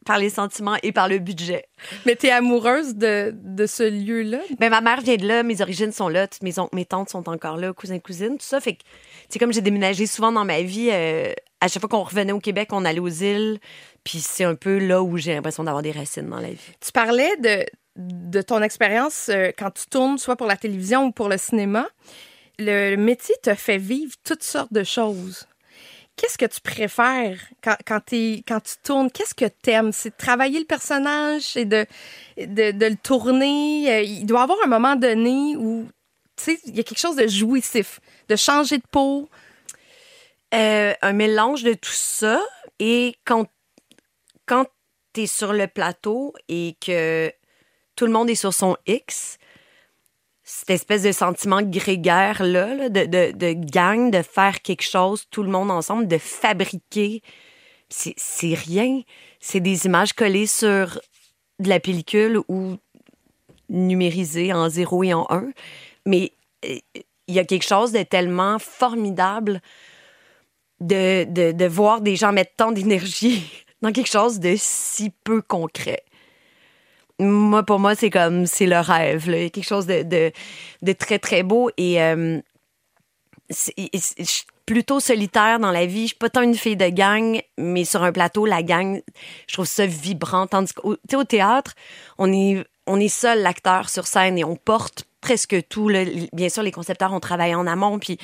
[0.04, 1.66] par les sentiments et par le budget.
[2.04, 4.40] Mais tu es amoureuse de, de ce lieu-là?
[4.58, 7.10] Ben, ma mère vient de là, mes origines sont là, toutes mes, oncles, mes tantes
[7.10, 8.58] sont encore là, cousins, cousines, tout ça.
[8.60, 8.82] Fait que,
[9.28, 10.90] c'est comme j'ai déménagé souvent dans ma vie,
[11.60, 13.58] à chaque fois qu'on revenait au Québec, on allait aux îles,
[14.04, 16.72] puis c'est un peu là où j'ai l'impression d'avoir des racines dans la vie.
[16.80, 21.28] Tu parlais de, ton expérience euh, quand tu tournes, soit pour la télévision ou pour
[21.28, 21.86] le cinéma.
[22.58, 25.46] Le métier te fait vivre toutes sortes de choses.
[26.16, 28.42] Qu'est-ce que tu préfères quand, tu
[28.82, 29.10] tournes?
[29.10, 29.92] Qu'est-ce que tu aimes?
[29.92, 31.86] C'est de travailler le personnage et de,
[32.36, 33.90] de, le tourner.
[33.90, 35.88] Euh, Il doit y avoir un moment donné où,
[36.46, 39.28] il y a quelque chose de jouissif, de changer de peau.
[40.52, 42.40] Euh, un mélange de tout ça
[42.80, 43.46] et quand,
[44.46, 44.66] quand
[45.12, 47.32] tu es sur le plateau et que
[47.94, 49.38] tout le monde est sur son X,
[50.42, 55.26] cette espèce de sentiment grégaire là, là, de, de, de gang, de faire quelque chose,
[55.30, 57.22] tout le monde ensemble, de fabriquer,
[57.88, 59.02] c'est c'est rien.
[59.38, 61.00] C'est des images collées sur
[61.60, 62.76] de la pellicule ou
[63.68, 65.50] numérisées en 0 et en 1.
[66.06, 66.32] Mais
[66.64, 66.78] euh,
[67.28, 69.60] il y a quelque chose de tellement formidable
[70.80, 73.42] de, de, de voir des gens mettre tant d'énergie
[73.82, 76.02] dans quelque chose de si peu concret.
[77.18, 79.26] Moi, pour moi, c'est comme, c'est le rêve.
[79.50, 81.70] quelque chose de, de, très, très beau.
[81.76, 82.40] Et euh,
[83.50, 86.02] c'est- je suis plutôt solitaire dans la vie.
[86.02, 89.02] Je suis pas tant une fille de gang, mais sur un plateau, la gang,
[89.48, 90.46] je trouve ça vibrant.
[90.46, 91.74] Tandis qu'au au théâtre,
[92.16, 95.88] on est, on est seul l'acteur sur scène et on porte presque tout.
[95.88, 96.04] là.
[96.32, 98.18] Bien sûr, les concepteurs ont travaillé en amont, puis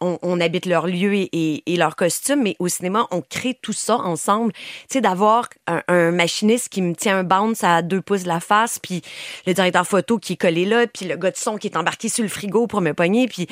[0.00, 3.72] on, habite leur lieu et, et, et leur costume, mais au cinéma, on crée tout
[3.72, 4.52] ça ensemble.
[4.52, 8.40] Tu sais, d'avoir un, machiniste qui me tient un bounce à deux pouces de la
[8.40, 9.02] face, puis
[9.46, 12.08] le directeur photo qui est collé là, puis le gars de son qui est embarqué
[12.08, 13.46] sur le frigo pour me pogner, puis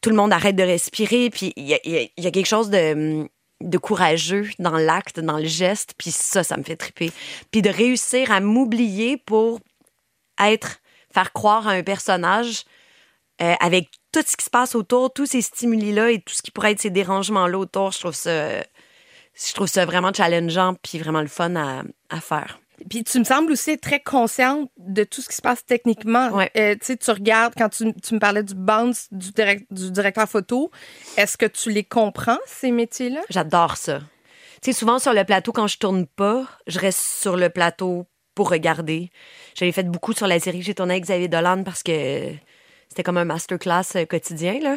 [0.00, 3.28] tout le monde arrête de respirer, puis il y a quelque chose de
[3.62, 7.10] de courageux dans l'acte, dans le geste, puis ça, ça me fait triper.
[7.50, 9.60] Puis de réussir à m'oublier pour
[10.40, 10.80] être,
[11.12, 12.64] faire croire à un personnage
[13.40, 16.50] euh, avec tout ce qui se passe autour, tous ces stimuli-là et tout ce qui
[16.50, 21.22] pourrait être ces dérangements-là autour, je trouve ça, je trouve ça vraiment challengeant puis vraiment
[21.22, 22.60] le fun à, à faire.
[22.88, 26.30] Puis tu me sembles aussi très consciente de tout ce qui se passe techniquement.
[26.30, 26.50] Ouais.
[26.56, 29.90] Euh, tu sais, tu regardes, quand tu, tu me parlais du bounce du, direct, du
[29.90, 30.70] directeur photo,
[31.16, 33.20] est-ce que tu les comprends, ces métiers-là?
[33.30, 34.00] J'adore ça.
[34.62, 38.06] Tu sais, souvent sur le plateau, quand je tourne pas, je reste sur le plateau
[38.34, 39.10] pour regarder.
[39.54, 42.32] J'avais fait beaucoup sur la série que j'ai tournée avec Xavier Dolan parce que
[42.88, 44.76] c'était comme un masterclass euh, quotidien, là.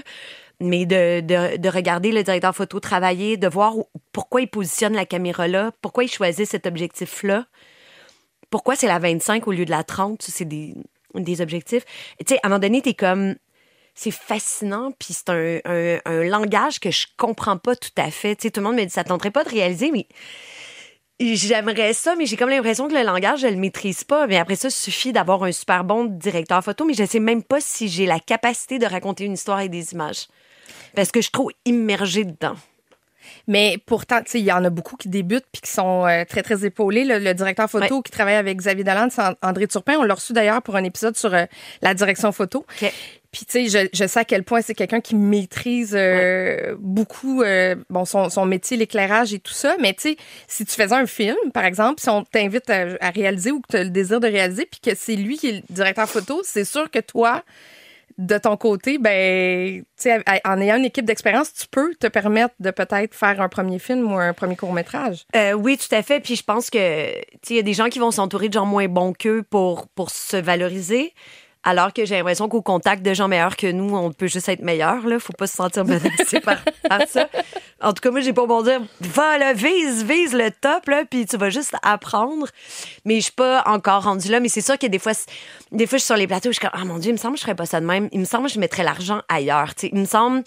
[0.61, 3.73] Mais de, de, de regarder le directeur photo travailler, de voir
[4.13, 7.45] pourquoi il positionne la caméra là, pourquoi il choisit cet objectif-là,
[8.49, 10.75] pourquoi c'est la 25 au lieu de la 30, ça, c'est des,
[11.41, 11.83] objectifs.
[12.25, 13.35] Tu à un moment donné, t'es comme
[13.95, 18.35] c'est fascinant, puis c'est un, langage que je comprends pas tout à fait.
[18.35, 20.07] Tu sais, tout le monde me dit, ça tenterait pas de réaliser, mais
[21.19, 24.27] j'aimerais ça, mais j'ai comme l'impression que le langage, je le maîtrise pas.
[24.27, 27.61] Mais après ça, suffit d'avoir un super bon directeur photo, mais je sais même pas
[27.61, 30.27] si j'ai la capacité de raconter une histoire et des images.
[30.95, 32.55] Parce que je suis trop immergée dedans.
[33.47, 36.65] Mais pourtant, il y en a beaucoup qui débutent puis qui sont euh, très, très
[36.65, 37.05] épaulés.
[37.05, 39.95] Le, le directeur photo qui travaille avec Xavier Dolan, c'est An- André Turpin.
[39.97, 41.45] On l'a reçu d'ailleurs pour un épisode sur euh,
[41.81, 42.65] la direction photo.
[43.31, 47.41] Puis, tu sais, je, je sais à quel point c'est quelqu'un qui maîtrise euh, beaucoup
[47.41, 49.75] euh, bon, son, son métier, l'éclairage et tout ça.
[49.81, 53.09] Mais, tu sais, si tu faisais un film, par exemple, si on t'invite à, à
[53.09, 55.51] réaliser ou que tu as le désir de réaliser, puis que c'est lui qui est
[55.51, 57.43] le directeur photo, c'est sûr que toi,
[58.17, 59.83] de ton côté, ben,
[60.45, 64.11] en ayant une équipe d'expérience, tu peux te permettre de peut-être faire un premier film
[64.11, 65.25] ou un premier court-métrage.
[65.35, 66.19] Euh, oui, tout à fait.
[66.19, 67.11] Puis je pense que
[67.49, 70.09] il y a des gens qui vont s'entourer de gens moins bons qu'eux pour, pour
[70.09, 71.13] se valoriser.
[71.67, 74.61] Alors que j'ai l'impression qu'au contact de gens meilleurs que nous, on peut juste être
[74.61, 75.07] meilleur.
[75.07, 77.27] Là, faut pas se sentir menacé par, par ça.
[77.81, 81.03] En tout cas, moi, j'ai pas bon dire, va là, vise, vise le top là,
[81.09, 82.47] puis tu vas juste apprendre.
[83.03, 84.39] Mais je suis pas encore rendue là.
[84.39, 85.29] Mais c'est sûr que des fois, c'est-
[85.73, 87.17] des fois, je suis sur les plateaux, je suis comme, ah mon dieu, il me
[87.17, 88.07] semble que je ferais pas ça de même.
[88.13, 89.73] Il me semble que je mettrais l'argent ailleurs.
[89.83, 90.41] Il me semble, il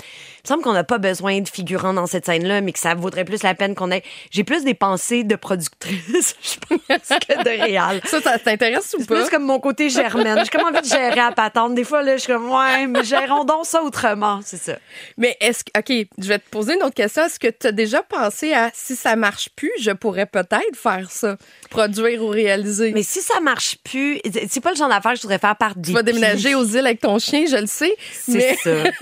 [0.45, 3.27] me semble qu'on n'a pas besoin de figurants dans cette scène-là, mais que ça vaudrait
[3.27, 4.03] plus la peine qu'on ait.
[4.31, 8.01] J'ai plus des pensées de productrice, je pense, que de réal.
[8.07, 9.17] Ça, ça t'intéresse ou C'est pas?
[9.21, 10.41] plus comme mon côté germaine.
[10.45, 11.75] J'ai comme envie de gérer à patente.
[11.75, 14.41] Des fois, là, je suis comme, ouais, mais gérons donc ça autrement.
[14.43, 14.77] C'est ça.
[15.19, 17.18] Mais est-ce que, OK, je vais te poser une autre question.
[17.27, 21.11] Est-ce que tu as déjà pensé à si ça marche plus, je pourrais peut-être faire
[21.11, 21.37] ça,
[21.71, 22.93] produire ou réaliser?
[22.93, 25.75] Mais si ça marche plus, c'est pas le genre d'affaire que je voudrais faire par
[25.75, 27.95] tu vas déménager aux îles avec ton chien, je le sais.
[28.13, 28.71] C'est Mais, ça.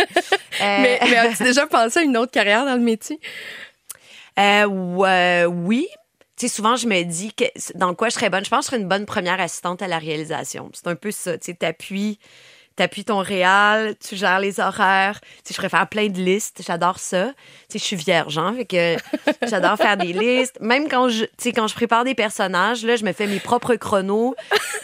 [0.63, 3.21] Euh, mais, mais as-tu déjà pensé à une autre carrière dans le métier?
[4.39, 5.87] Euh, ouais, oui.
[6.39, 8.45] Tu sais, souvent, je me dis que dans quoi je serais bonne.
[8.45, 10.71] Je pense que je serais une bonne première assistante à la réalisation.
[10.73, 11.37] C'est un peu ça.
[11.37, 12.19] Tu sais, t'appuies,
[12.77, 15.21] t'appuies ton réal, tu gères les horaires.
[15.45, 16.63] Tu sais, je faire plein de listes.
[16.65, 17.27] J'adore ça.
[17.27, 17.33] Tu
[17.73, 18.97] sais, je suis vierge, hein, fait que
[19.49, 20.59] j'adore faire des listes.
[20.61, 23.41] Même quand je, tu sais, quand je prépare des personnages, là, je me fais mes
[23.41, 24.35] propres chronos.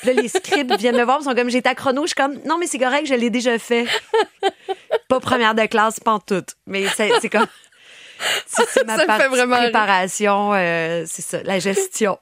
[0.00, 2.02] Puis Là, les scripts viennent me voir, ils sont comme, j'ai ta chrono.
[2.02, 3.86] Je suis comme, non, mais c'est correct, je l'ai déjà fait.
[5.08, 6.44] Pas première de classe, pas en tout.
[6.66, 7.46] Mais c'est comme...
[8.46, 12.18] C'est ma Ça fait vraiment préparation, euh, c'est ça, la gestion.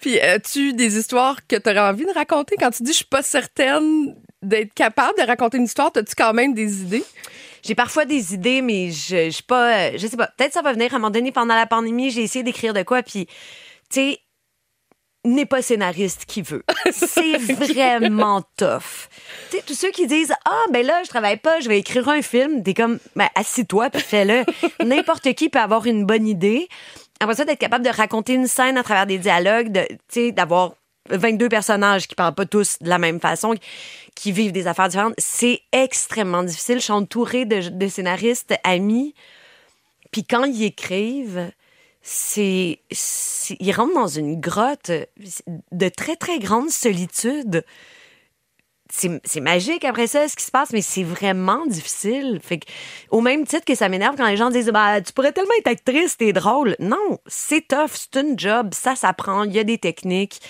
[0.00, 2.56] Puis as-tu des histoires que tu aurais envie de raconter?
[2.58, 6.32] Quand tu dis je suis pas certaine d'être capable de raconter une histoire, as-tu quand
[6.32, 7.04] même des idées?
[7.62, 10.28] J'ai parfois des idées, mais je, je suis pas, euh, je sais pas.
[10.28, 12.10] Peut-être ça va venir à un moment donné pendant la pandémie.
[12.10, 13.32] J'ai essayé d'écrire de quoi, puis tu
[13.90, 14.20] sais,
[15.24, 16.64] n'est pas scénariste qui veut.
[16.92, 19.08] C'est vraiment tough.
[19.50, 22.08] Tu sais, tous ceux qui disent ah ben là je travaille pas, je vais écrire
[22.08, 22.62] un film.
[22.62, 24.44] T'es comme ben assis-toi puis fais-le.
[24.84, 26.68] N'importe qui peut avoir une bonne idée.
[27.20, 30.32] Après ça, d'être capable de raconter une scène à travers des dialogues, de, tu sais,
[30.32, 30.74] d'avoir
[31.10, 33.54] 22 personnages qui parlent pas tous de la même façon,
[34.18, 36.78] qui vivent des affaires différentes, c'est extrêmement difficile.
[36.78, 39.14] Je suis entourée de, scénaristes amis,
[40.10, 41.52] puis quand ils écrivent,
[42.02, 42.80] c'est,
[43.60, 44.90] ils rentrent dans une grotte
[45.70, 47.64] de très très grande solitude.
[48.90, 52.40] C'est, magique après ça ce qui se passe, mais c'est vraiment difficile.
[53.10, 55.68] Au même titre que ça m'énerve quand les gens disent bah tu pourrais tellement être
[55.68, 56.74] actrice, t'es drôle.
[56.80, 60.40] Non, c'est tough, c'est une job, ça s'apprend, il y a des techniques.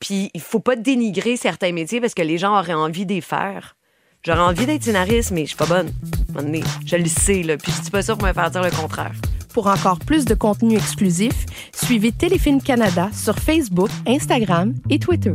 [0.00, 3.76] Puis il faut pas dénigrer certains métiers parce que les gens auraient envie d'y faire.
[4.24, 5.92] J'aurais envie d'être scénariste, mais je suis pas bonne.
[6.84, 7.56] Je le sais, là.
[7.56, 9.14] Puis je dis pas ça pour me faire dire le contraire.
[9.54, 15.32] Pour encore plus de contenu exclusif, suivez Téléfilm Canada sur Facebook, Instagram et Twitter.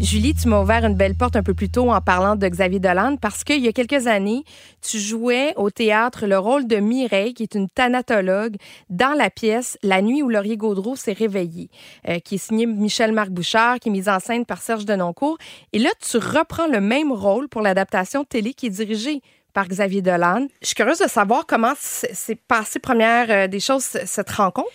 [0.00, 2.80] Julie, tu m'as ouvert une belle porte un peu plus tôt en parlant de Xavier
[2.80, 4.44] Dolan parce qu'il y a quelques années,
[4.80, 8.56] tu jouais au théâtre le rôle de Mireille, qui est une thanatologue,
[8.88, 11.68] dans la pièce La nuit où Laurier Gaudreau s'est réveillé,
[12.08, 15.36] euh, qui est signée Michel-Marc Bouchard, qui est mise en scène par Serge Denoncourt.
[15.74, 19.20] Et là, tu reprends le même rôle pour l'adaptation télé qui est dirigée
[19.52, 20.46] par Xavier Dolan.
[20.62, 24.70] Je suis curieuse de savoir comment c'est c'est passé première euh, des choses, cette rencontre?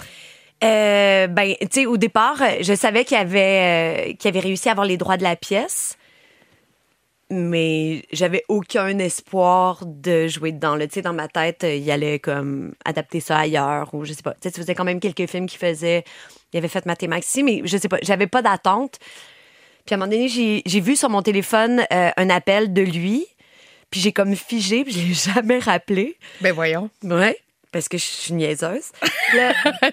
[0.64, 4.72] Euh, ben, tu sais, au départ, je savais qu'il avait, euh, qu'il avait réussi à
[4.72, 5.98] avoir les droits de la pièce.
[7.32, 10.78] mais j'avais aucun espoir de jouer dedans.
[10.78, 14.22] Tu sais, dans ma tête, euh, il allait comme adapter ça ailleurs ou je sais
[14.22, 14.34] pas.
[14.34, 16.04] Tu sais, tu faisais quand même quelques films qui faisaient.
[16.54, 17.98] Il avait fait Mathémaxi, mais je sais pas.
[18.04, 19.00] J'avais pas d'attente.
[19.86, 23.26] Puis à un moment donné, j'ai j'ai vu sur mon téléphone un appel de lui.
[23.90, 26.18] Puis j'ai comme figé, puis je l'ai jamais rappelé.
[26.42, 26.90] Ben voyons.
[27.04, 27.38] Ouais,
[27.76, 28.94] parce que je suis niaiseuse.
[29.34, 29.52] Là,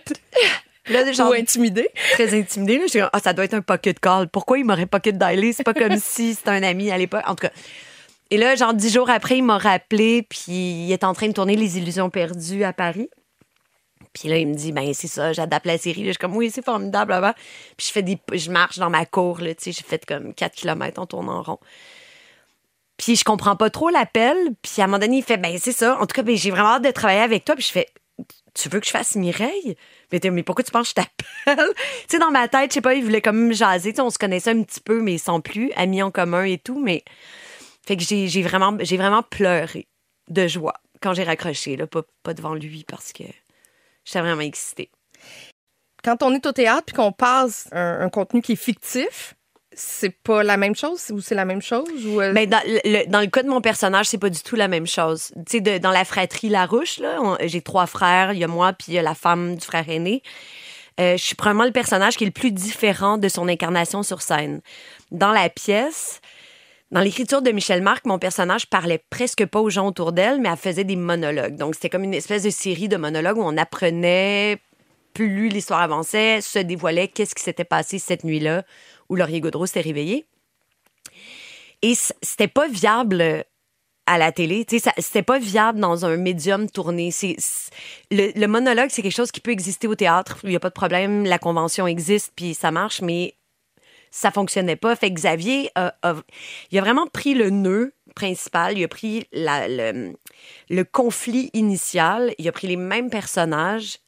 [0.89, 1.89] là, genre, Ou intimidé.
[2.13, 2.79] très intimidée.
[2.79, 2.85] Là.
[2.87, 4.29] J'étais comme, ah, ça doit être un pocket call.
[4.29, 5.53] Pourquoi il m'aurait pocket dialé?
[5.53, 7.25] C'est pas comme si c'était un ami à l'époque.
[7.27, 7.53] En tout cas.
[8.31, 11.33] Et là, genre, dix jours après, il m'a rappelé, puis il est en train de
[11.33, 13.11] tourner Les Illusions perdues à Paris.
[14.13, 16.03] Puis là, il me dit, ben c'est ça, j'adapte la série.
[16.03, 17.11] Là, je suis comme, oui, c'est formidable.
[17.11, 17.35] Là
[17.77, 20.35] Puis je fais des, je marche dans ma cour, là, tu sais, j'ai fait comme
[20.35, 21.59] 4 km en tournant en rond.
[23.03, 24.37] Puis je comprends pas trop l'appel.
[24.63, 25.99] Puis à un moment donné, il fait, ben c'est ça.
[26.01, 27.57] En tout cas, ben, j'ai vraiment hâte de travailler avec toi.
[27.57, 27.89] Puis je fais,
[28.55, 29.77] tu veux que je fasse Mireille?
[30.13, 31.75] Mais, mais pourquoi tu penses que je t'appelle?
[32.03, 33.91] tu sais, dans ma tête, je sais pas, il voulait comme me jaser.
[33.91, 36.59] Tu sais, on se connaissait un petit peu, mais sans plus, amis en commun et
[36.59, 36.81] tout.
[36.81, 37.03] Mais
[37.85, 39.89] fait que j'ai vraiment, vraiment pleuré
[40.29, 43.25] de joie quand j'ai raccroché, là, pas, devant lui parce que
[44.05, 44.93] j'étais vraiment excitée.
[46.05, 49.35] Quand on est au théâtre puis qu'on passe un contenu qui est fictif,
[49.75, 53.09] c'est pas la même chose ou c'est la même chose ou euh, Mais dans le,
[53.09, 55.33] dans le cas de mon personnage, c'est pas du tout la même chose.
[55.49, 58.87] Tu sais, dans la fratrie Larouche, là, j'ai trois frères, il y a moi, puis
[58.89, 60.23] il y a la femme du frère aîné.
[61.01, 64.21] Euh, je suis probablement le personnage qui est le plus différent de son incarnation sur
[64.21, 64.61] scène.
[65.11, 66.21] Dans la pièce,
[66.91, 70.51] dans l'écriture de Michel Marc, mon personnage parlait presque pas aux gens autour d'elle, mais
[70.51, 71.57] elle faisait des monologues.
[71.57, 74.59] Donc, c'était comme une espèce de série de monologues où on apprenait,
[75.15, 78.63] plus l'histoire avançait, se dévoilait qu'est-ce qui s'était passé cette nuit-là
[79.13, 80.25] où Laurier Gaudreau s'était réveillé.
[81.83, 83.45] Et c'était pas viable
[84.07, 84.65] à la télé.
[84.99, 87.11] C'était pas viable dans un médium tourné.
[88.11, 90.39] Le, monologue, c'est quelque chose qui peut exister au théâtre.
[90.45, 91.25] Il n'y a pas de problème.
[91.25, 93.35] La convention existe, puis ça marche, mais
[94.11, 94.97] ça fonctionnait pas.
[94.97, 95.95] Fait que Xavier a,
[96.71, 100.15] il a vraiment pris le nœud principal, il a pris le,
[100.71, 103.99] le conflit initial, il a pris les mêmes personnages,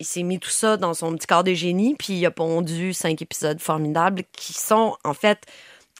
[0.00, 2.92] il s'est mis tout ça dans son petit corps de génie, puis il a pondu
[2.92, 5.42] cinq épisodes formidables qui sont en fait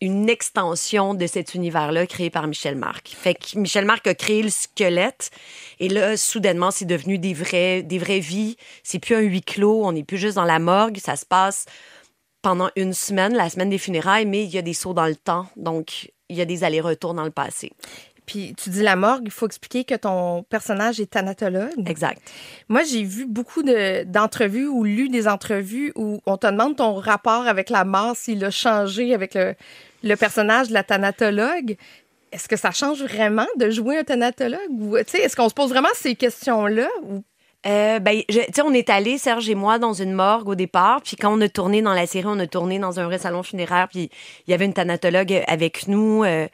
[0.01, 3.17] une extension de cet univers-là créé par Michel Marc.
[3.55, 5.31] Michel Marc a créé le squelette
[5.79, 8.57] et là, soudainement, c'est devenu des vrais, des vraies vies.
[8.83, 11.67] C'est plus un huis clos, on n'est plus juste dans la morgue, ça se passe
[12.43, 15.17] pendant une semaine, la semaine des funérailles, mais il y a des sauts dans le
[15.17, 17.73] temps, donc il y a des allers-retours dans le passé.
[18.27, 21.89] Puis tu dis la morgue, il faut expliquer que ton personnage est thanatologue.
[21.89, 22.21] Exact.
[22.69, 26.95] Moi, j'ai vu beaucoup de- d'entrevues ou lu des entrevues où on te demande ton
[26.95, 29.55] rapport avec la mort, s'il a changé avec le,
[30.03, 31.77] le personnage de la thanatologue.
[32.33, 34.59] Est-ce que ça change vraiment de jouer un thanatologue?
[34.71, 36.89] Ou, Est-ce qu'on se pose vraiment ces questions-là?
[37.05, 37.23] Ou...
[37.67, 40.55] Euh, ben, je- tu sais, on est allé, Serge et moi, dans une morgue au
[40.55, 41.01] départ.
[41.03, 43.43] Puis quand on a tourné dans la série, on a tourné dans un vrai salon
[43.43, 43.89] funéraire.
[43.89, 44.11] Puis
[44.47, 46.25] il y avait une thanatologue avec nous.
[46.25, 46.49] euh.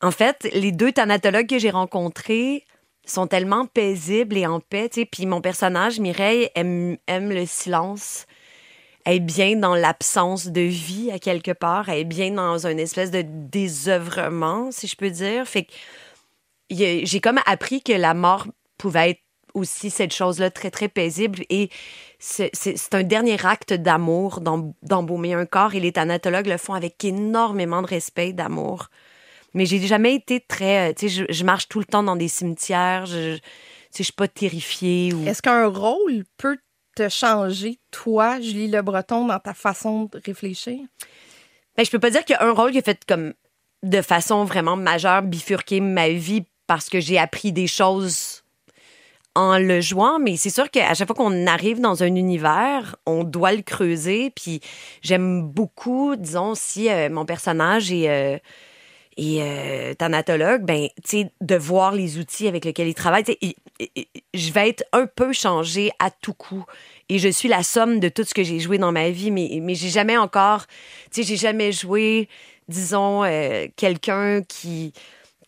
[0.00, 2.64] En fait, les deux thanatologues que j'ai rencontrés
[3.04, 4.88] sont tellement paisibles et en paix.
[4.88, 5.06] tu sais.
[5.06, 8.26] Puis mon personnage, Mireille, aime, aime le silence.
[9.04, 11.88] Elle est bien dans l'absence de vie à quelque part.
[11.88, 15.46] Elle est bien dans une espèce de désœuvrement, si je peux dire.
[15.46, 15.72] Fait que
[16.70, 19.22] j'ai comme appris que la mort pouvait être
[19.54, 21.42] aussi cette chose-là très, très paisible.
[21.48, 21.70] Et
[22.18, 25.74] c'est un dernier acte d'amour d'em- d'embaumer un corps.
[25.74, 28.90] Et les thanatologues le font avec énormément de respect, d'amour.
[29.54, 30.90] Mais j'ai jamais été très...
[30.90, 33.06] euh, Tu sais, je, je marche tout le temps dans des cimetières.
[33.06, 33.42] Je, je, tu
[33.90, 35.12] sais, je suis pas terrifiée.
[35.14, 35.26] Ou...
[35.26, 36.58] Est-ce qu'un rôle peut
[36.94, 40.78] te changer, toi, Julie Le Breton, dans ta façon de réfléchir?
[41.76, 43.34] Ben, je peux pas dire qu'il y a un rôle qui a fait comme
[43.84, 48.42] de façon vraiment majeure bifurquer ma vie parce que j'ai appris des choses
[49.36, 53.22] en le jouant, mais c'est sûr qu'à chaque fois qu'on arrive dans un univers, on
[53.22, 54.30] doit le creuser.
[54.34, 54.60] Puis
[55.00, 58.38] j'aime beaucoup, disons, si euh, mon personnage est, euh,
[59.18, 63.24] est euh, thanatologue, ben, tu sais, de voir les outils avec lesquels il travaille.
[63.40, 63.54] il-
[63.96, 66.64] il- je vais être un peu changée à tout coup.
[67.08, 69.58] Et je suis la somme de tout ce que j'ai joué dans ma vie, mais,
[69.62, 70.66] mais j'ai jamais encore,
[71.10, 72.28] tu sais, j'ai jamais joué,
[72.68, 74.92] disons, euh, quelqu'un qui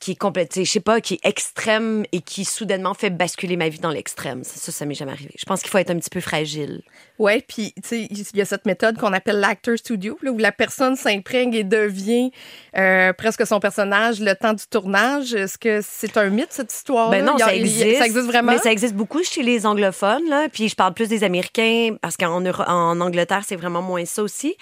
[0.00, 3.68] qui est complète, je sais pas, qui est extrême et qui soudainement fait basculer ma
[3.68, 4.42] vie dans l'extrême.
[4.44, 5.30] Ça, ça, ça m'est jamais arrivé.
[5.38, 6.80] Je pense qu'il faut être un petit peu fragile.
[7.18, 10.38] Oui, puis tu sais, il y a cette méthode qu'on appelle l'actor studio, là, où
[10.38, 12.30] la personne s'imprègne et devient
[12.78, 15.34] euh, presque son personnage le temps du tournage.
[15.34, 17.18] Est-ce que c'est un mythe, cette histoire-là?
[17.18, 17.98] Ben non, a- ça il existe.
[17.98, 18.52] Ça existe vraiment?
[18.52, 20.48] Mais ça existe beaucoup chez les anglophones, là.
[20.50, 24.56] Puis je parle plus des Américains, parce qu'en en Angleterre, c'est vraiment moins ça aussi.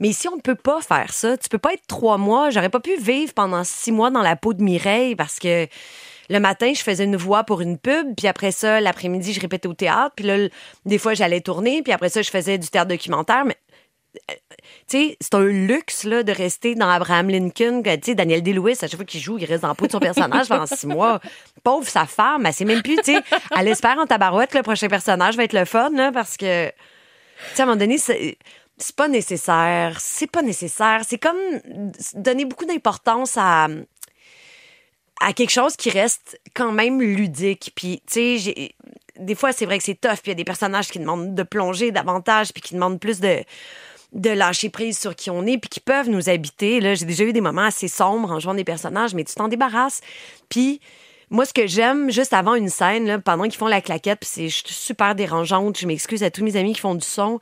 [0.00, 1.36] Mais ici, on ne peut pas faire ça.
[1.36, 2.50] Tu peux pas être trois mois.
[2.50, 5.66] J'aurais pas pu vivre pendant six mois dans la peau de Mireille parce que
[6.30, 9.68] le matin, je faisais une voix pour une pub, puis après ça, l'après-midi, je répétais
[9.68, 10.48] au théâtre, puis là,
[10.86, 13.44] des fois, j'allais tourner, puis après ça, je faisais du théâtre documentaire.
[13.44, 13.56] Mais
[14.14, 14.20] tu
[14.86, 17.82] sais, c'est un luxe là, de rester dans Abraham Lincoln.
[17.82, 19.92] Tu sais, Daniel Day-Lewis, à chaque fois qu'il joue, il reste dans la peau de
[19.92, 21.20] son personnage pendant six mois.
[21.62, 23.20] Pauvre sa femme, elle sait même plus, tu sais,
[23.56, 26.68] elle espère en tabarouette que le prochain personnage va être le fun, là, parce que,
[26.68, 26.74] tu
[27.54, 28.38] sais, à un moment donné, c'est
[28.76, 29.98] c'est pas nécessaire.
[30.00, 31.02] C'est pas nécessaire.
[31.06, 31.38] C'est comme
[32.14, 33.68] donner beaucoup d'importance à
[35.20, 37.72] à quelque chose qui reste quand même ludique.
[37.74, 38.74] Puis, tu sais,
[39.18, 40.16] des fois, c'est vrai que c'est tough.
[40.16, 43.20] Puis, il y a des personnages qui demandent de plonger davantage, puis qui demandent plus
[43.20, 43.38] de,
[44.12, 46.80] de lâcher prise sur qui on est, puis qui peuvent nous habiter.
[46.80, 49.48] Là, j'ai déjà eu des moments assez sombres en jouant des personnages, mais tu t'en
[49.48, 50.00] débarrasses.
[50.48, 50.80] Puis,
[51.30, 54.30] moi, ce que j'aime, juste avant une scène, là, pendant qu'ils font la claquette, puis
[54.30, 57.40] c'est super dérangeante, je m'excuse à tous mes amis qui font du son,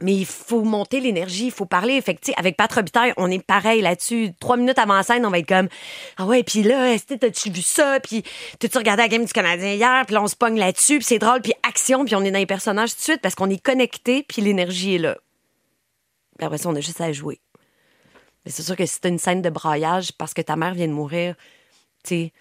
[0.00, 2.00] mais il faut monter l'énergie, il faut parler.
[2.00, 4.30] Fait avec Pat Robitaille, on est pareil là-dessus.
[4.40, 5.68] Trois minutes avant la scène, on va être comme
[6.16, 7.98] Ah ouais, puis là, t'as-tu vu ça?
[8.00, 8.22] Puis
[8.58, 10.04] t'as-tu regardé la game du Canadien hier?
[10.06, 12.38] Puis là, on se pogne là-dessus, puis c'est drôle, puis action, puis on est dans
[12.38, 15.16] les personnages tout de suite parce qu'on est connecté, puis l'énergie est là.
[16.38, 17.40] Puis après ça, on a juste à jouer.
[18.44, 20.88] Mais c'est sûr que si t'as une scène de braillage parce que ta mère vient
[20.88, 21.34] de mourir,
[22.04, 22.32] tu sais,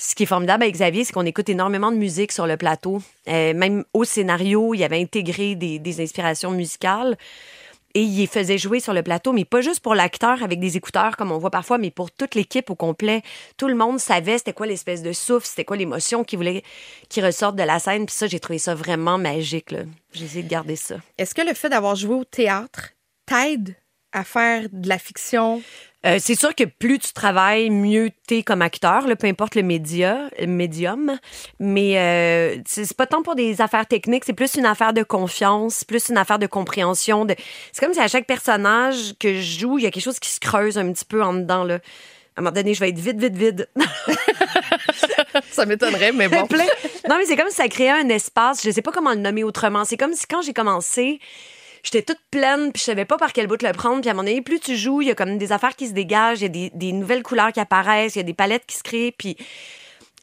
[0.00, 3.02] ce qui est formidable avec Xavier, c'est qu'on écoute énormément de musique sur le plateau.
[3.28, 7.18] Euh, même au scénario, il avait intégré des, inspirations musicales.
[7.92, 11.16] Et il faisait jouer sur le plateau, mais pas juste pour l'acteur avec des écouteurs
[11.16, 13.22] comme on voit parfois, mais pour toute l'équipe au complet.
[13.56, 16.62] Tout le monde savait c'était quoi l'espèce de souffle, c'était quoi l'émotion qui voulait
[17.08, 18.06] qui ressorte de la scène.
[18.06, 19.74] Puis ça, j'ai trouvé ça vraiment magique.
[20.12, 20.96] J'ai essayé de garder ça.
[21.18, 22.90] Est-ce que le fait d'avoir joué au théâtre
[23.26, 23.74] t'aide
[24.12, 25.62] à faire de la fiction?
[26.06, 30.30] Euh, c'est sûr que plus tu travailles, mieux t'es comme acteur, peu importe le média,
[30.38, 31.18] le médium.
[31.58, 35.84] Mais euh, c'est pas tant pour des affaires techniques, c'est plus une affaire de confiance,
[35.84, 37.26] plus une affaire de compréhension.
[37.26, 37.34] De...
[37.72, 40.30] C'est comme si à chaque personnage que je joue, il y a quelque chose qui
[40.30, 41.64] se creuse un petit peu en dedans.
[41.64, 41.80] Là.
[42.36, 43.68] À un moment donné, je vais être vide, vide, vide.
[45.50, 46.46] ça m'étonnerait, mais bon.
[47.08, 48.62] non, mais c'est comme si ça créait un espace.
[48.64, 49.84] Je sais pas comment le nommer autrement.
[49.84, 51.20] C'est comme si quand j'ai commencé,
[51.82, 54.00] j'étais toute pleine, puis je savais pas par quel bout le prendre.
[54.00, 55.92] Puis à mon avis, plus tu joues, il y a comme des affaires qui se
[55.92, 58.66] dégagent, il y a des, des nouvelles couleurs qui apparaissent, il y a des palettes
[58.66, 59.12] qui se créent.
[59.12, 59.36] Puis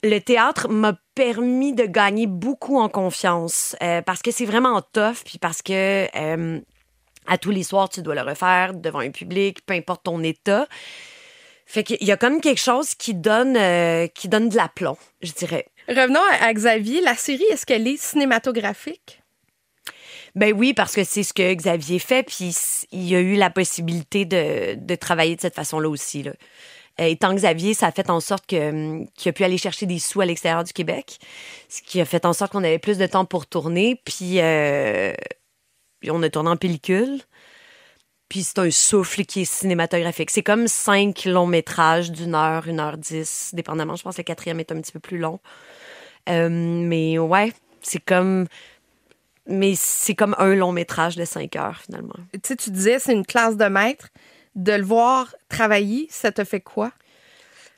[0.04, 5.24] le théâtre m'a permis de gagner beaucoup en confiance euh, parce que c'est vraiment tough,
[5.26, 6.60] puis parce que euh,
[7.26, 10.68] à tous les soirs, tu dois le refaire devant un public, peu importe ton état.
[11.66, 15.34] Fait qu'il y a comme quelque chose qui donne, euh, qui donne de l'aplomb, je
[15.34, 15.66] dirais.
[15.90, 17.02] Revenons à Xavier.
[17.02, 19.17] La série, est-ce qu'elle est cinématographique?
[20.38, 22.56] Ben oui, parce que c'est ce que Xavier fait, puis
[22.92, 26.22] il a eu la possibilité de, de travailler de cette façon-là aussi.
[26.22, 26.32] Là.
[27.02, 29.98] Euh, étant Xavier, ça a fait en sorte hum, qu'il a pu aller chercher des
[29.98, 31.18] sous à l'extérieur du Québec,
[31.70, 35.12] ce qui a fait en sorte qu'on avait plus de temps pour tourner, puis, euh,
[36.08, 37.20] on a tourné en pellicule.
[38.30, 40.30] Puis c'est un souffle qui est cinématographique.
[40.30, 43.96] C'est comme cinq longs métrages d'une heure, une heure dix, dépendamment.
[43.96, 45.40] Je pense que le quatrième est un petit peu plus long.
[46.30, 48.46] Euh, mais ouais, c'est comme
[49.48, 52.16] mais c'est comme un long métrage de cinq heures finalement.
[52.34, 54.10] Tu sais, tu disais c'est une classe de maître.
[54.56, 56.92] De le voir travailler, ça te fait quoi?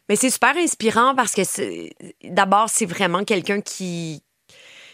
[0.07, 1.41] Mais c'est super inspirant parce que
[2.23, 4.23] d'abord, c'est vraiment quelqu'un qui,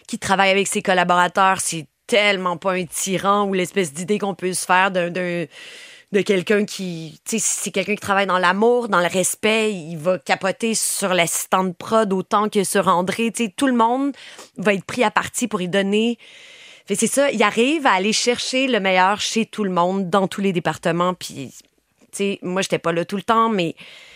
[0.07, 1.61] qui travaille avec ses collaborateurs.
[1.61, 5.11] C'est tellement pas un tyran ou l'espèce d'idée qu'on peut se faire d'un
[6.15, 9.97] de quelqu'un qui, tu sais, c'est quelqu'un qui travaille dans l'amour, dans le respect, il
[9.97, 13.31] va capoter sur l'assistant de prod autant que sur André.
[13.31, 14.13] Tu sais, tout le monde
[14.57, 16.17] va être pris à partie pour y donner
[16.93, 20.41] c'est ça, il arrive à aller chercher le meilleur chez tout le monde, dans tous
[20.41, 21.13] les départements.
[21.13, 21.51] Puis,
[22.11, 23.75] tu sais, moi, j'étais pas là tout le temps, mais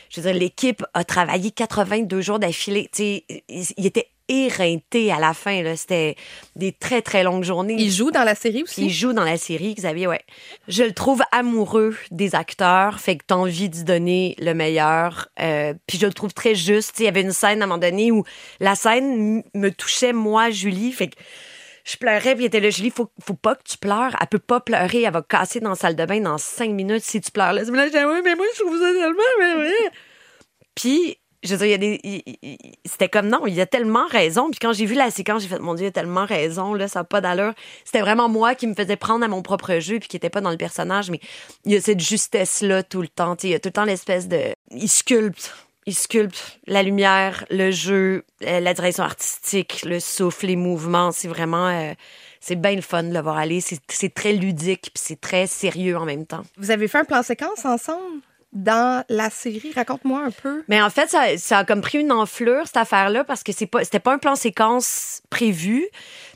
[0.09, 2.89] je veux dire, l'équipe a travaillé 82 jours d'affilée.
[2.93, 3.43] Tu sais,
[3.77, 5.75] il était éreinté à la fin.
[5.75, 6.15] C'était
[6.55, 7.75] des très, très longues journées.
[7.77, 8.85] Il joue dans la série aussi?
[8.85, 10.21] Il joue dans la série, Xavier, ouais.
[10.67, 15.27] Je le trouve amoureux des acteurs, fait que t'as envie d'y donner le meilleur.
[15.39, 16.99] Euh, puis je le trouve très juste.
[16.99, 18.23] Il y avait une scène à un moment donné où
[18.59, 21.15] la scène me touchait, moi, Julie, fait que
[21.89, 24.15] je pleurais, puis il était là, Julie, faut, faut pas que tu pleures.
[24.19, 27.03] Elle peut pas pleurer, elle va casser dans la salle de bain dans cinq minutes
[27.03, 27.53] si tu pleures.
[27.53, 29.71] Là, je disais, oui, mais moi, je trouve ça tellement, mais
[30.75, 32.67] Puis, je veux dire, il y a des.
[32.85, 34.51] C'était comme non, il a tellement raison.
[34.51, 36.87] Puis quand j'ai vu la séquence, j'ai fait, mon Dieu, il a tellement raison, là,
[36.87, 37.53] ça n'a pas d'allure.
[37.85, 40.41] C'était vraiment moi qui me faisais prendre à mon propre jeu, puis qui n'était pas
[40.41, 41.19] dans le personnage, mais
[41.65, 43.37] il y a cette justesse-là tout le temps.
[43.43, 44.53] Il y a tout le temps l'espèce de.
[44.71, 45.55] Il sculpte
[45.89, 51.11] il sculpte la lumière, le jeu, euh, la direction artistique, le souffle, les mouvements.
[51.11, 51.67] C'est vraiment.
[51.67, 51.93] Euh,
[52.39, 53.59] c'est bien le fun de le voir aller.
[53.59, 56.43] C'est très ludique puis c'est très sérieux en même temps.
[56.57, 58.21] Vous avez fait un plan séquence ensemble?
[58.51, 59.71] dans la série?
[59.75, 60.63] Raconte-moi un peu.
[60.67, 63.83] Mais en fait, ça, a comme pris une enflure, cette affaire-là, parce que c'est pas,
[63.83, 65.85] c'était pas un plan séquence prévu.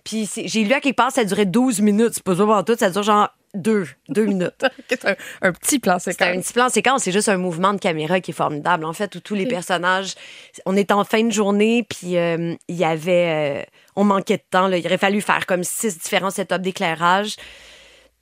[0.03, 2.11] Puis j'ai lu à quelque part, ça durait 12 minutes.
[2.13, 4.65] C'est pas ça tout, ça dure genre deux, deux minutes.
[4.89, 5.05] c'est
[5.41, 6.17] un, petit plan séquence.
[6.19, 8.93] C'est un petit plan séquence, c'est juste un mouvement de caméra qui est formidable, en
[8.93, 10.15] fait, où tous les personnages.
[10.65, 13.61] On est en fin de journée, puis euh, il y avait.
[13.61, 14.77] Euh, on manquait de temps, là.
[14.77, 17.35] il aurait fallu faire comme six différents setups d'éclairage.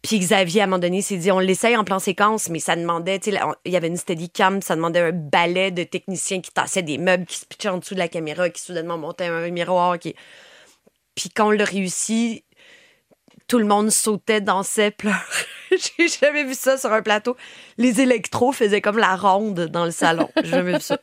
[0.01, 2.75] Puis Xavier, à un moment donné, s'est dit, on l'essaye en plan séquence, mais ça
[2.75, 6.41] demandait, tu sais, il y avait une steady cam, ça demandait un ballet de techniciens
[6.41, 9.27] qui tassaient des meubles, qui se pitchaient en dessous de la caméra, qui soudainement montaient
[9.27, 9.99] un miroir.
[9.99, 10.15] Qui...
[11.13, 12.43] Puis quand on l'a réussi,
[13.51, 15.19] tout le monde sautait, dansait, pleurait.
[15.71, 17.35] J'ai jamais vu ça sur un plateau.
[17.77, 20.29] Les électros faisaient comme la ronde dans le salon.
[20.41, 20.97] J'ai jamais vu ça.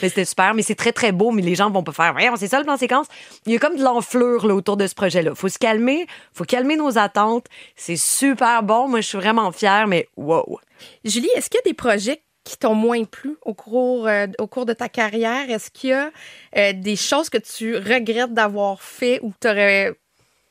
[0.00, 2.12] Mais c'était super, mais c'est très très beau, mais les gens vont pas faire.
[2.14, 3.08] Voyons, c'est ça le plan séquence.
[3.44, 5.34] Il y a comme de l'enflure là, autour de ce projet-là.
[5.34, 7.44] Faut se calmer, faut calmer nos attentes.
[7.76, 8.88] C'est super bon.
[8.88, 10.60] Moi, je suis vraiment fière, mais wow.
[11.04, 14.46] Julie, est-ce qu'il y a des projets qui t'ont moins plu au cours, euh, au
[14.46, 15.50] cours de ta carrière?
[15.50, 16.10] Est-ce qu'il y a
[16.56, 19.94] euh, des choses que tu regrettes d'avoir fait ou que tu aurais,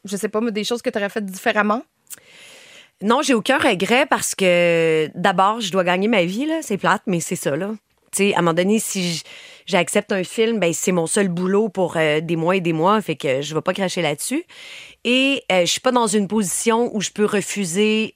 [0.06, 1.84] je sais pas, des choses que tu aurais faites différemment?
[3.02, 6.50] Non, j'ai aucun regret parce que d'abord, je dois gagner ma vie.
[6.62, 7.72] C'est plate, mais c'est ça, là.
[8.20, 9.22] À un moment donné, si
[9.66, 13.02] j'accepte un film, ben c'est mon seul boulot pour euh, des mois et des mois,
[13.02, 14.43] fait que je vais pas cracher là-dessus.
[15.04, 18.16] Et euh, je suis pas dans une position où je peux refuser.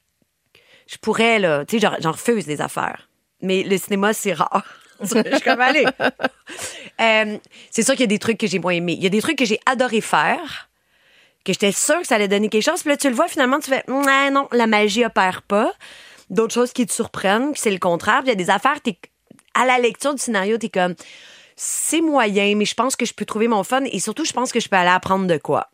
[0.88, 3.08] Je pourrais, là, tu sais, j'en- refuse des affaires.
[3.42, 4.66] Mais le cinéma, c'est rare.
[5.02, 5.86] je suis comme, allez.
[7.02, 7.38] Euh,
[7.72, 8.94] c'est sûr qu'il y a des trucs que j'ai moins aimés.
[8.94, 10.70] Il y a des trucs que j'ai adoré faire
[11.46, 12.82] que j'étais sûre que ça allait donner quelque chose.
[12.82, 15.72] Puis là, tu le vois, finalement, tu fais, non, non, la magie opère pas.
[16.30, 18.22] D'autres choses qui te surprennent, c'est le contraire.
[18.24, 18.98] Il y a des affaires, t'es,
[19.54, 20.96] à la lecture du scénario, t'es comme,
[21.56, 24.52] c'est moyen, mais je pense que je peux trouver mon fun et surtout, je pense
[24.52, 25.70] que je peux aller apprendre de quoi.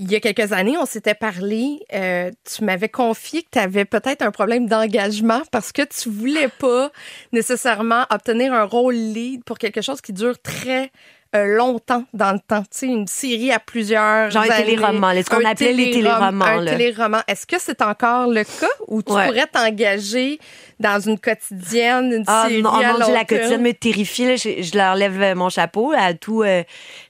[0.00, 1.80] Il y a quelques années, on s'était parlé.
[1.92, 6.48] euh, tu m'avais confié que tu avais peut-être un problème d'engagement parce que tu voulais
[6.48, 6.92] pas
[7.32, 10.92] nécessairement obtenir un rôle lead pour quelque chose qui dure très
[11.34, 12.62] longtemps dans le temps.
[12.62, 14.64] Tu sais, une série à plusieurs Genre un années.
[14.64, 16.70] téléroman, là, ce qu'on Un appelait les télérom- téléromans, Un là.
[16.72, 17.22] téléroman.
[17.28, 19.26] Est-ce que c'est encore le cas ou tu Ouais.
[19.26, 20.38] pourrais t'engager
[20.80, 24.24] dans une quotidienne, une Ah série non, oh à long Dieu, la quotidienne me terrifie.
[24.26, 24.36] là.
[24.36, 26.62] Je, je leur lève euh, mon chapeau à tous euh,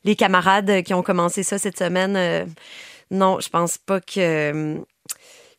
[0.04, 2.16] les camarades qui ont commencé ça cette semaine.
[2.16, 2.44] euh,
[3.10, 4.18] non, je pense pas que...
[4.18, 4.78] euh,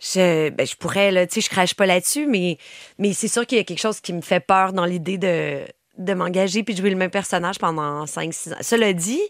[0.02, 2.58] Je, ben, je pourrais, là, tu sais, je crache pas là-dessus, mais,
[3.00, 5.60] mais c'est sûr qu'il y a quelque chose qui me fait peur dans l'idée de,
[6.00, 8.58] de m'engager puis de jouer le même personnage pendant 5-6 ans.
[8.62, 9.22] Cela dit,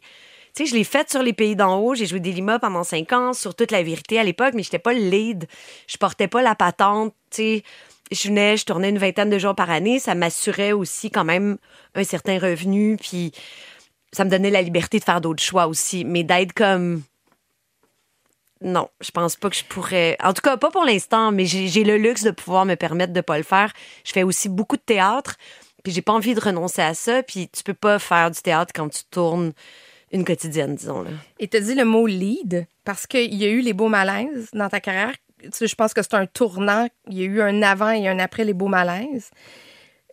[0.55, 1.95] tu sais, je l'ai fait sur les pays d'en haut.
[1.95, 4.79] J'ai joué des Lima pendant 5 ans, sur toute la vérité à l'époque, mais j'étais
[4.79, 5.47] pas le lead.
[5.87, 7.63] Je portais pas la patente, tu sais.
[8.11, 9.99] Je venais, je tournais une vingtaine de jours par année.
[9.99, 11.57] Ça m'assurait aussi quand même
[11.93, 13.31] un certain revenu, puis
[14.11, 16.05] ça me donnait la liberté de faire d'autres choix aussi.
[16.05, 17.03] Mais d'être comme
[18.61, 20.17] non, je pense pas que je pourrais.
[20.21, 23.21] En tout cas, pas pour l'instant, mais j'ai le luxe de pouvoir me permettre de
[23.21, 23.71] pas le faire.
[24.03, 25.37] Je fais aussi beaucoup de théâtre,
[25.83, 27.23] puis j'ai pas envie de renoncer à ça.
[27.23, 29.51] Puis tu peux pas faire du théâtre quand tu tournes
[30.11, 31.11] une quotidienne, disons là.
[31.39, 34.67] Et tu dit le mot lead parce qu'il y a eu les beaux malaises dans
[34.69, 35.13] ta carrière.
[35.41, 36.87] Tu sais, je pense que c'est un tournant.
[37.09, 39.29] Il y a eu un avant et un après les beaux malaises.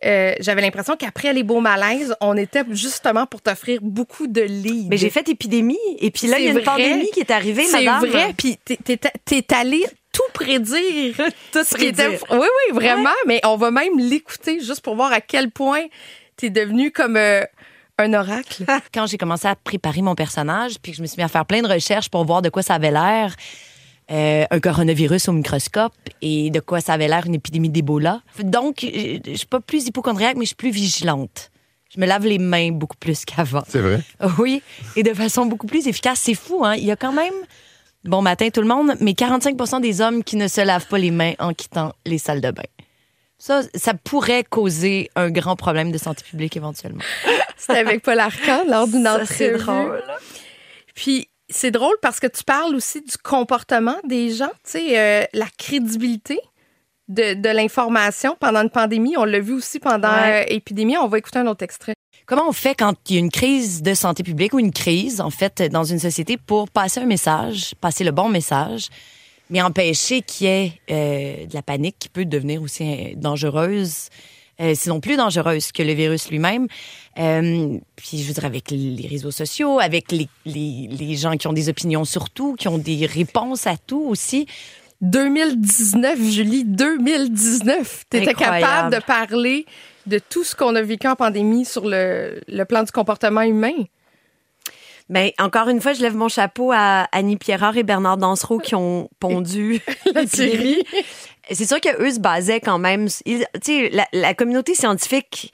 [0.05, 4.87] Euh, J'avais l'impression qu'après les beaux malaises, on était justement pour t'offrir beaucoup de leads.
[4.89, 6.83] Mais j'ai fait épidémie, et puis là il y a C'est une vrai.
[6.83, 8.07] pandémie qui est arrivée, C'est madame.
[8.07, 9.83] vrai, puis t'es- t'es t'es allé
[10.17, 11.15] tout prédire.
[11.51, 12.23] Tout ce qui était- prédire.
[12.31, 13.09] Oui, oui, vraiment.
[13.27, 15.83] Mais on va même l'écouter juste pour voir à quel point
[16.35, 17.43] t'es devenu comme euh,
[17.97, 18.63] un oracle.
[18.93, 21.45] quand j'ai commencé à préparer mon personnage, puis que je me suis mis à faire
[21.45, 23.35] plein de recherches pour voir de quoi ça avait l'air,
[24.09, 28.21] euh, un coronavirus au microscope et de quoi ça avait l'air une épidémie d'Ebola.
[28.39, 31.51] Donc, je je suis pas plus hypochondriaque, mais je suis plus vigilante.
[31.93, 33.63] Je me lave les mains beaucoup plus qu'avant.
[33.67, 34.01] C'est vrai.
[34.37, 34.61] Oui,
[34.95, 36.19] et de façon beaucoup plus efficace.
[36.21, 36.75] C'est fou, hein?
[36.75, 37.33] Il y a quand même,
[38.07, 41.11] bon matin tout le monde, mais 45% des hommes qui ne se lavent pas les
[41.11, 42.63] mains en quittant les salles de bain.
[43.37, 47.03] Ça, ça pourrait causer un grand problème de santé publique éventuellement.
[47.57, 49.63] C'était avec Paul Arcand lors d'une Ça, c'est entrevue.
[49.87, 50.03] drôle.
[50.95, 55.23] Puis c'est drôle parce que tu parles aussi du comportement des gens, tu sais, euh,
[55.33, 56.39] la crédibilité
[57.07, 59.15] de, de l'information pendant une pandémie.
[59.17, 60.43] On l'a vu aussi pendant Ouais.
[60.49, 60.97] euh, épidémie.
[60.97, 61.93] On va écouter un autre extrait.
[62.27, 65.21] Comment on fait quand il y a une crise de santé publique ou une crise,
[65.21, 68.89] en fait, dans une société pour passer un message, passer le bon message,
[69.49, 74.09] mais empêcher qu'il y ait euh, de la panique qui peut devenir aussi euh, dangereuse,
[74.59, 76.67] euh, sinon plus dangereuse que le virus lui-même.
[77.17, 81.47] Euh, puis, je veux dire, avec les réseaux sociaux, avec les, les, les gens qui
[81.47, 84.47] ont des opinions sur tout, qui ont des réponses à tout aussi.
[84.99, 88.03] 2019, Julie, 2019.
[88.09, 89.65] Tu étais capable de parler
[90.07, 93.73] de tout ce qu'on a vécu en pandémie sur le, le plan du comportement humain?
[95.09, 98.75] Ben, encore une fois, je lève mon chapeau à Annie Pierrard et Bernard Dansereau qui
[98.75, 99.79] ont pondu
[100.13, 100.83] la série.
[101.49, 103.07] C'est sûr qu'eux se basaient quand même.
[103.25, 105.53] ils- Tu sais, la, la communauté scientifique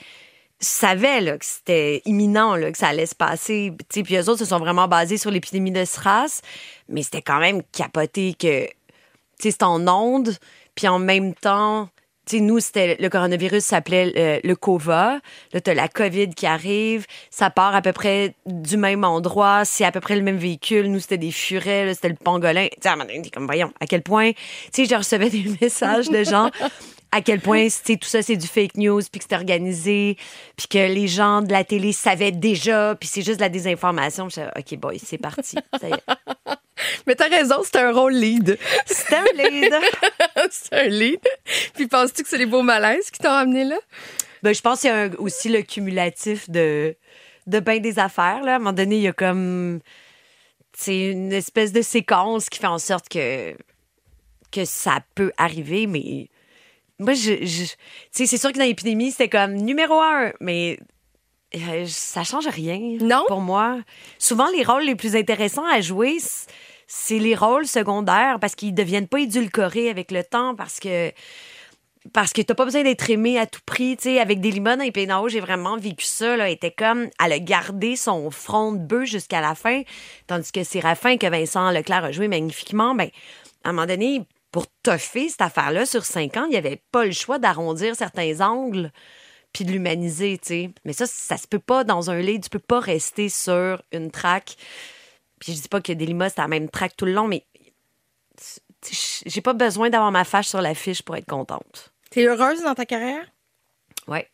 [0.59, 3.71] savait là, que c'était imminent, là, que ça allait se passer.
[3.89, 6.41] Puis eux autres se sont vraiment basés sur l'épidémie de SRAS,
[6.89, 8.71] mais c'était quand même capoté que tu
[9.39, 10.31] sais, c'est en onde,
[10.73, 11.89] puis en même temps,
[12.25, 15.19] sais, nous, c'était le coronavirus s'appelait euh, le COVA.
[15.53, 17.05] Là, t'as la COVID qui arrive.
[17.29, 19.65] Ça part à peu près du même endroit.
[19.65, 20.87] C'est à peu près le même véhicule.
[20.87, 21.93] Nous, c'était des furets.
[21.93, 22.67] C'était le pangolin.
[22.81, 24.31] Tu sais, comme, voyons, à quel point...
[24.31, 24.39] Tu
[24.71, 26.49] sais, je recevais des messages de gens
[27.13, 30.17] à quel point sais, tout ça, c'est du fake news, puis que c'est organisé,
[30.57, 34.29] puis que les gens de la télé savaient déjà, puis c'est juste de la désinformation.
[34.29, 35.57] Je disais, OK, boy, c'est parti.
[35.79, 36.53] Ça y est.
[37.07, 38.57] Mais t'as raison, c'est un rôle lead.
[38.85, 39.73] C'est un lead.
[40.51, 41.19] c'est un lead.
[41.75, 43.77] Puis penses-tu que c'est les beaux malaises qui t'ont amené là?
[44.41, 46.95] Ben, je pense qu'il y a un- aussi le cumulatif de,
[47.47, 48.43] de bien des affaires.
[48.43, 48.53] Là.
[48.53, 49.79] À un moment donné, il y a comme.
[50.75, 53.53] C'est une espèce de séquence qui fait en sorte que,
[54.51, 56.29] que ça peut arriver, mais.
[56.99, 57.45] Moi, je.
[57.45, 57.75] je- tu
[58.11, 60.77] sais, c'est sûr que dans l'épidémie, c'était comme numéro un, mais.
[61.55, 63.23] euh, ça change rien Non?
[63.27, 63.77] pour moi.
[64.19, 66.17] Souvent, les rôles les plus intéressants à jouer,
[66.95, 71.11] c'est les rôles secondaires parce qu'ils deviennent pas édulcorés avec le temps, parce que
[72.13, 73.97] parce que t'as pas besoin d'être aimé à tout prix.
[73.97, 74.91] Tu avec des limons et
[75.29, 76.37] j'ai vraiment vécu ça.
[76.37, 76.49] Là.
[76.49, 79.81] Était comme, elle a gardé son front de bœuf jusqu'à la fin,
[80.27, 83.09] tandis que Séraphin, que Vincent Leclerc a joué magnifiquement, ben,
[83.63, 84.21] à un moment donné,
[84.51, 88.39] pour toffer cette affaire-là sur cinq ans, il n'y avait pas le choix d'arrondir certains
[88.41, 88.91] angles
[89.51, 90.39] puis de l'humaniser.
[90.85, 92.39] Mais ça, ça se peut pas dans un lit.
[92.39, 94.57] Tu peux pas rester sur une traque.
[95.43, 97.45] Puis je dis pas que Delima, c'était la même traque tout le long, mais
[98.81, 101.91] tu j'ai pas besoin d'avoir ma fâche sur l'affiche pour être contente.
[102.09, 103.25] T'es heureuse dans ta carrière?
[104.07, 104.29] Ouais.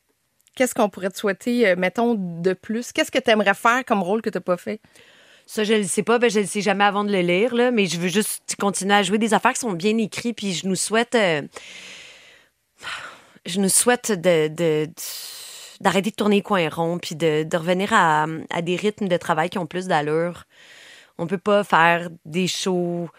[0.56, 2.92] Qu'est-ce qu'on pourrait te souhaiter, euh, mettons, de plus?
[2.92, 4.82] Qu'est-ce que t'aimerais faire comme rôle que t'as pas fait?
[5.48, 7.72] Ça, je le sais pas, ben, je le sais jamais avant de le lire, là,
[7.72, 10.68] mais je veux juste continuer à jouer des affaires qui sont bien écrites, puis je
[10.68, 11.16] nous souhaite.
[11.16, 11.42] euh,
[13.48, 14.48] je nous souhaite de.
[14.48, 14.92] de- de-
[15.82, 19.16] d'arrêter de tourner les coins ronds, puis de, de revenir à, à des rythmes de
[19.16, 20.44] travail qui ont plus d'allure.
[21.20, 23.10] On peut pas faire des shows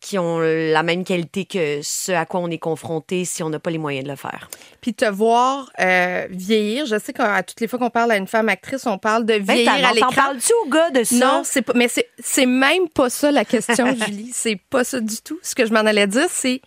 [0.00, 3.58] qui ont la même qualité que ce à quoi on est confronté si on n'a
[3.58, 4.50] pas les moyens de le faire.
[4.82, 6.84] Puis te voir euh, vieillir.
[6.84, 9.38] Je sais qu'à toutes les fois qu'on parle à une femme actrice, on parle de
[9.38, 10.10] Ben, vieillir t'en- à t'en l'écran.
[10.14, 11.14] parles-tu au gars de ça?
[11.16, 11.72] Non, c'est pas.
[11.74, 14.30] Mais c'est c'est même pas ça la question, Julie.
[14.34, 15.38] C'est pas ça du tout.
[15.42, 16.60] Ce que je m'en allais dire, c'est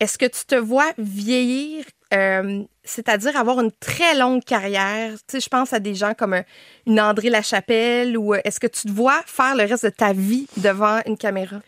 [0.00, 5.12] est-ce que tu te vois vieillir, euh, c'est-à-dire avoir une très longue carrière.
[5.28, 6.42] Tu je pense à des gens comme euh,
[6.86, 10.12] une André Lachapelle ou euh, est-ce que tu te vois faire le reste de ta
[10.12, 11.60] vie devant une caméra?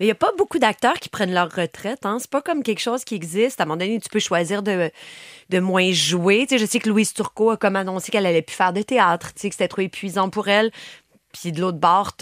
[0.00, 2.04] Il n'y a pas beaucoup d'acteurs qui prennent leur retraite.
[2.04, 2.16] Hein?
[2.18, 3.60] C'est pas comme quelque chose qui existe.
[3.60, 4.90] À un moment donné, tu peux choisir de,
[5.60, 6.46] moins jouer.
[6.50, 9.40] Je sais que Louise Turcot a comme annoncé qu'elle allait plus faire de théâtre, que
[9.40, 10.72] c'était trop épuisant pour elle.
[11.32, 12.14] Puis de l'autre bord,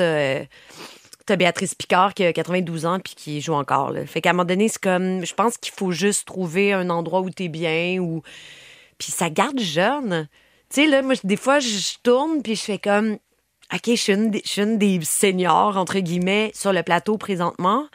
[1.26, 3.90] t'as Béatrice Picard qui a 92 ans puis qui joue encore.
[3.90, 4.06] Là.
[4.06, 5.24] Fait qu'à un moment donné, c'est comme...
[5.24, 8.22] Je pense qu'il faut juste trouver un endroit où t'es bien ou...
[8.98, 10.28] Puis ça garde jeune.
[10.68, 13.18] Tu sais, là, moi, des fois, je tourne puis je fais comme...
[13.72, 17.86] OK, je suis une des, seniors, entre guillemets, sur le plateau présentement.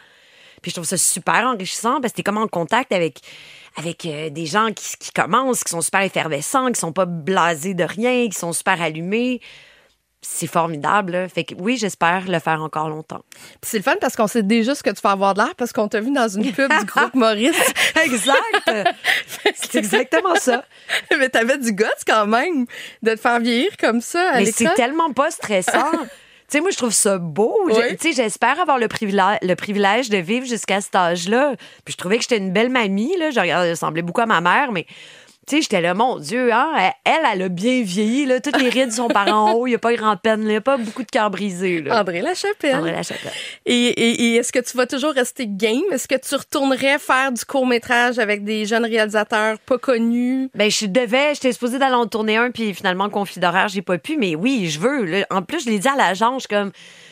[0.61, 3.19] Puis je trouve ça super enrichissant parce que t'es comme en contact avec,
[3.75, 7.73] avec euh, des gens qui, qui commencent, qui sont super effervescents, qui sont pas blasés
[7.73, 9.41] de rien, qui sont super allumés.
[10.27, 11.11] C'est formidable.
[11.13, 11.29] là.
[11.29, 13.21] Fait que oui, j'espère le faire encore longtemps.
[13.61, 15.53] Puis c'est le fun parce qu'on sait déjà ce que tu vas avoir de l'air
[15.55, 17.55] parce qu'on t'a vu dans une pub du groupe Maurice.
[18.03, 18.71] exact!
[19.55, 20.65] c'est exactement ça.
[21.17, 22.65] Mais t'avais du guts quand même
[23.03, 25.91] de te faire vieillir comme ça Mais c'est tellement pas stressant.
[25.91, 26.07] tu
[26.47, 27.55] sais, moi, je trouve ça beau.
[27.69, 27.97] Je- Oui.
[27.97, 31.53] Tu sais, j'espère avoir le privilège, le privilège de vivre jusqu'à cet âge-là.
[31.85, 33.31] Puis je trouvais que j'étais une belle mamie, là.
[33.31, 34.85] Je regardais- je ressemblais beaucoup à ma mère, mais...
[35.47, 36.73] Tu sais, j'étais là, mon Dieu, hein,
[37.03, 38.39] elle, elle a bien vieilli, là.
[38.41, 40.55] Toutes les rides sont par en haut, il n'y a pas grand peine, il n'y
[40.55, 42.01] a pas beaucoup de cœur brisé, là.
[42.01, 42.75] André Lachapelle.
[42.77, 43.31] André Lachapelle.
[43.67, 45.83] Et, et- et est-ce que tu vas toujours rester game?
[45.91, 50.49] Est-ce que tu retournerais faire du court-métrage avec des jeunes réalisateurs pas connus?
[50.55, 53.99] Ben, je devais, j'étais supposée d'aller en tourner un, puis finalement, conflit d'horaire, j'ai pas
[53.99, 55.05] pu, mais oui, je veux.
[55.05, 55.25] là.
[55.29, 56.71] En plus, je l'ai dit à l'agence, je comme,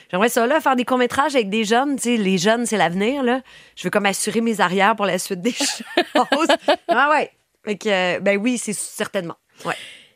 [0.09, 3.21] j'aimerais ça, là, faire des courts-métrages avec des jeunes, tu sais, les jeunes, c'est l'avenir,
[3.21, 3.41] là.
[3.75, 6.47] Je veux comme assurer mes arrières pour la suite des choses.
[6.87, 7.29] ah ouais.
[7.65, 9.37] Fait que, euh, ben oui, c'est certainement.
[9.65, 9.75] Ouais.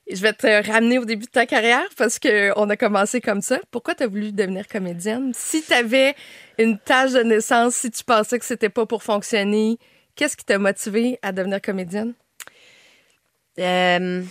[0.09, 3.59] Je vais te ramener au début de ta carrière parce qu'on a commencé comme ça.
[3.71, 5.33] Pourquoi tu as voulu devenir comédienne?
[5.35, 6.15] Si tu avais
[6.57, 9.77] une tâche de naissance, si tu pensais que c'était pas pour fonctionner,
[10.15, 12.13] qu'est-ce qui t'a motivé à devenir comédienne?
[13.59, 14.23] Euh,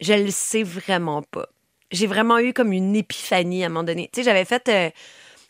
[0.00, 1.46] je le sais vraiment pas.
[1.92, 4.10] J'ai vraiment eu comme une épiphanie à un moment donné.
[4.12, 4.68] Tu sais, j'avais fait.
[4.68, 4.90] euh,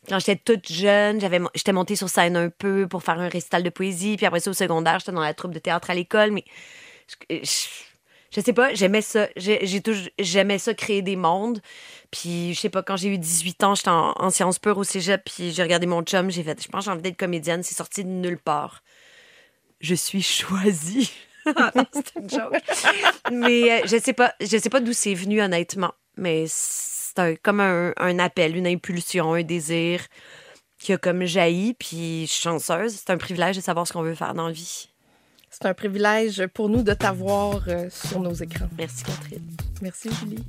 [0.09, 3.63] quand j'étais toute jeune, j'avais, j'étais montée sur scène un peu pour faire un récital
[3.63, 4.17] de poésie.
[4.17, 6.31] Puis après ça, au secondaire, j'étais dans la troupe de théâtre à l'école.
[6.31, 6.45] Mais
[7.31, 7.69] je,
[8.31, 9.29] je, sais pas, j'aimais ça.
[9.37, 11.61] J'ai, toujours, j'aimais ça, créer des mondes.
[12.11, 14.85] Puis je sais pas, quand j'ai eu 18 ans, j'étais en, en sciences pures au
[14.85, 15.23] cégep.
[15.25, 16.31] Puis j'ai regardé mon chum.
[16.31, 17.63] J'ai fait, je pense j'ai envie d'être comédienne.
[17.63, 18.83] C'est sorti de nulle part.
[19.81, 21.13] Je suis choisie.
[21.55, 22.57] Ah c'est une joke.
[23.31, 27.61] Mais euh, je sais pas, je sais pas d'où c'est venu honnêtement, mais c'est comme
[27.61, 30.01] un, un appel, une impulsion, un désir
[30.79, 32.95] qui a comme jailli, puis je suis chanceuse.
[32.95, 34.89] C'est un privilège de savoir ce qu'on veut faire dans la vie.
[35.59, 38.69] C'est un privilège pour nous de t'avoir euh, sur nos écrans.
[38.77, 39.57] Merci, Catherine.
[39.81, 40.45] Merci, Julie.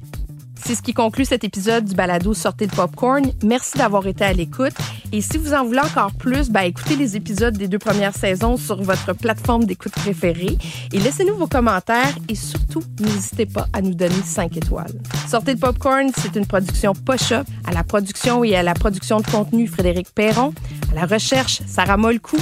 [0.64, 3.24] C'est ce qui conclut cet épisode du balado Sortez de Popcorn.
[3.44, 4.74] Merci d'avoir été à l'écoute.
[5.12, 8.58] Et si vous en voulez encore plus, ben, écoutez les épisodes des deux premières saisons
[8.58, 10.58] sur votre plateforme d'écoute préférée
[10.92, 14.92] et laissez-nous vos commentaires et surtout, n'hésitez pas à nous donner 5 étoiles.
[15.28, 17.48] Sortez de Popcorn, c'est une production Posh-Up.
[17.66, 20.54] À la production et à la production de contenu, Frédéric Perron.
[20.92, 22.38] À la recherche, Sarah Molcou.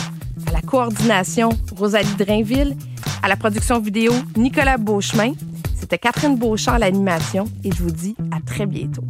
[0.48, 2.76] À la coordination, Rosalie Drainville.
[3.22, 5.34] À la production vidéo, Nicolas Beauchemin.
[5.86, 9.04] C'était Catherine Beauchamp à l'animation et je vous dis à très bientôt.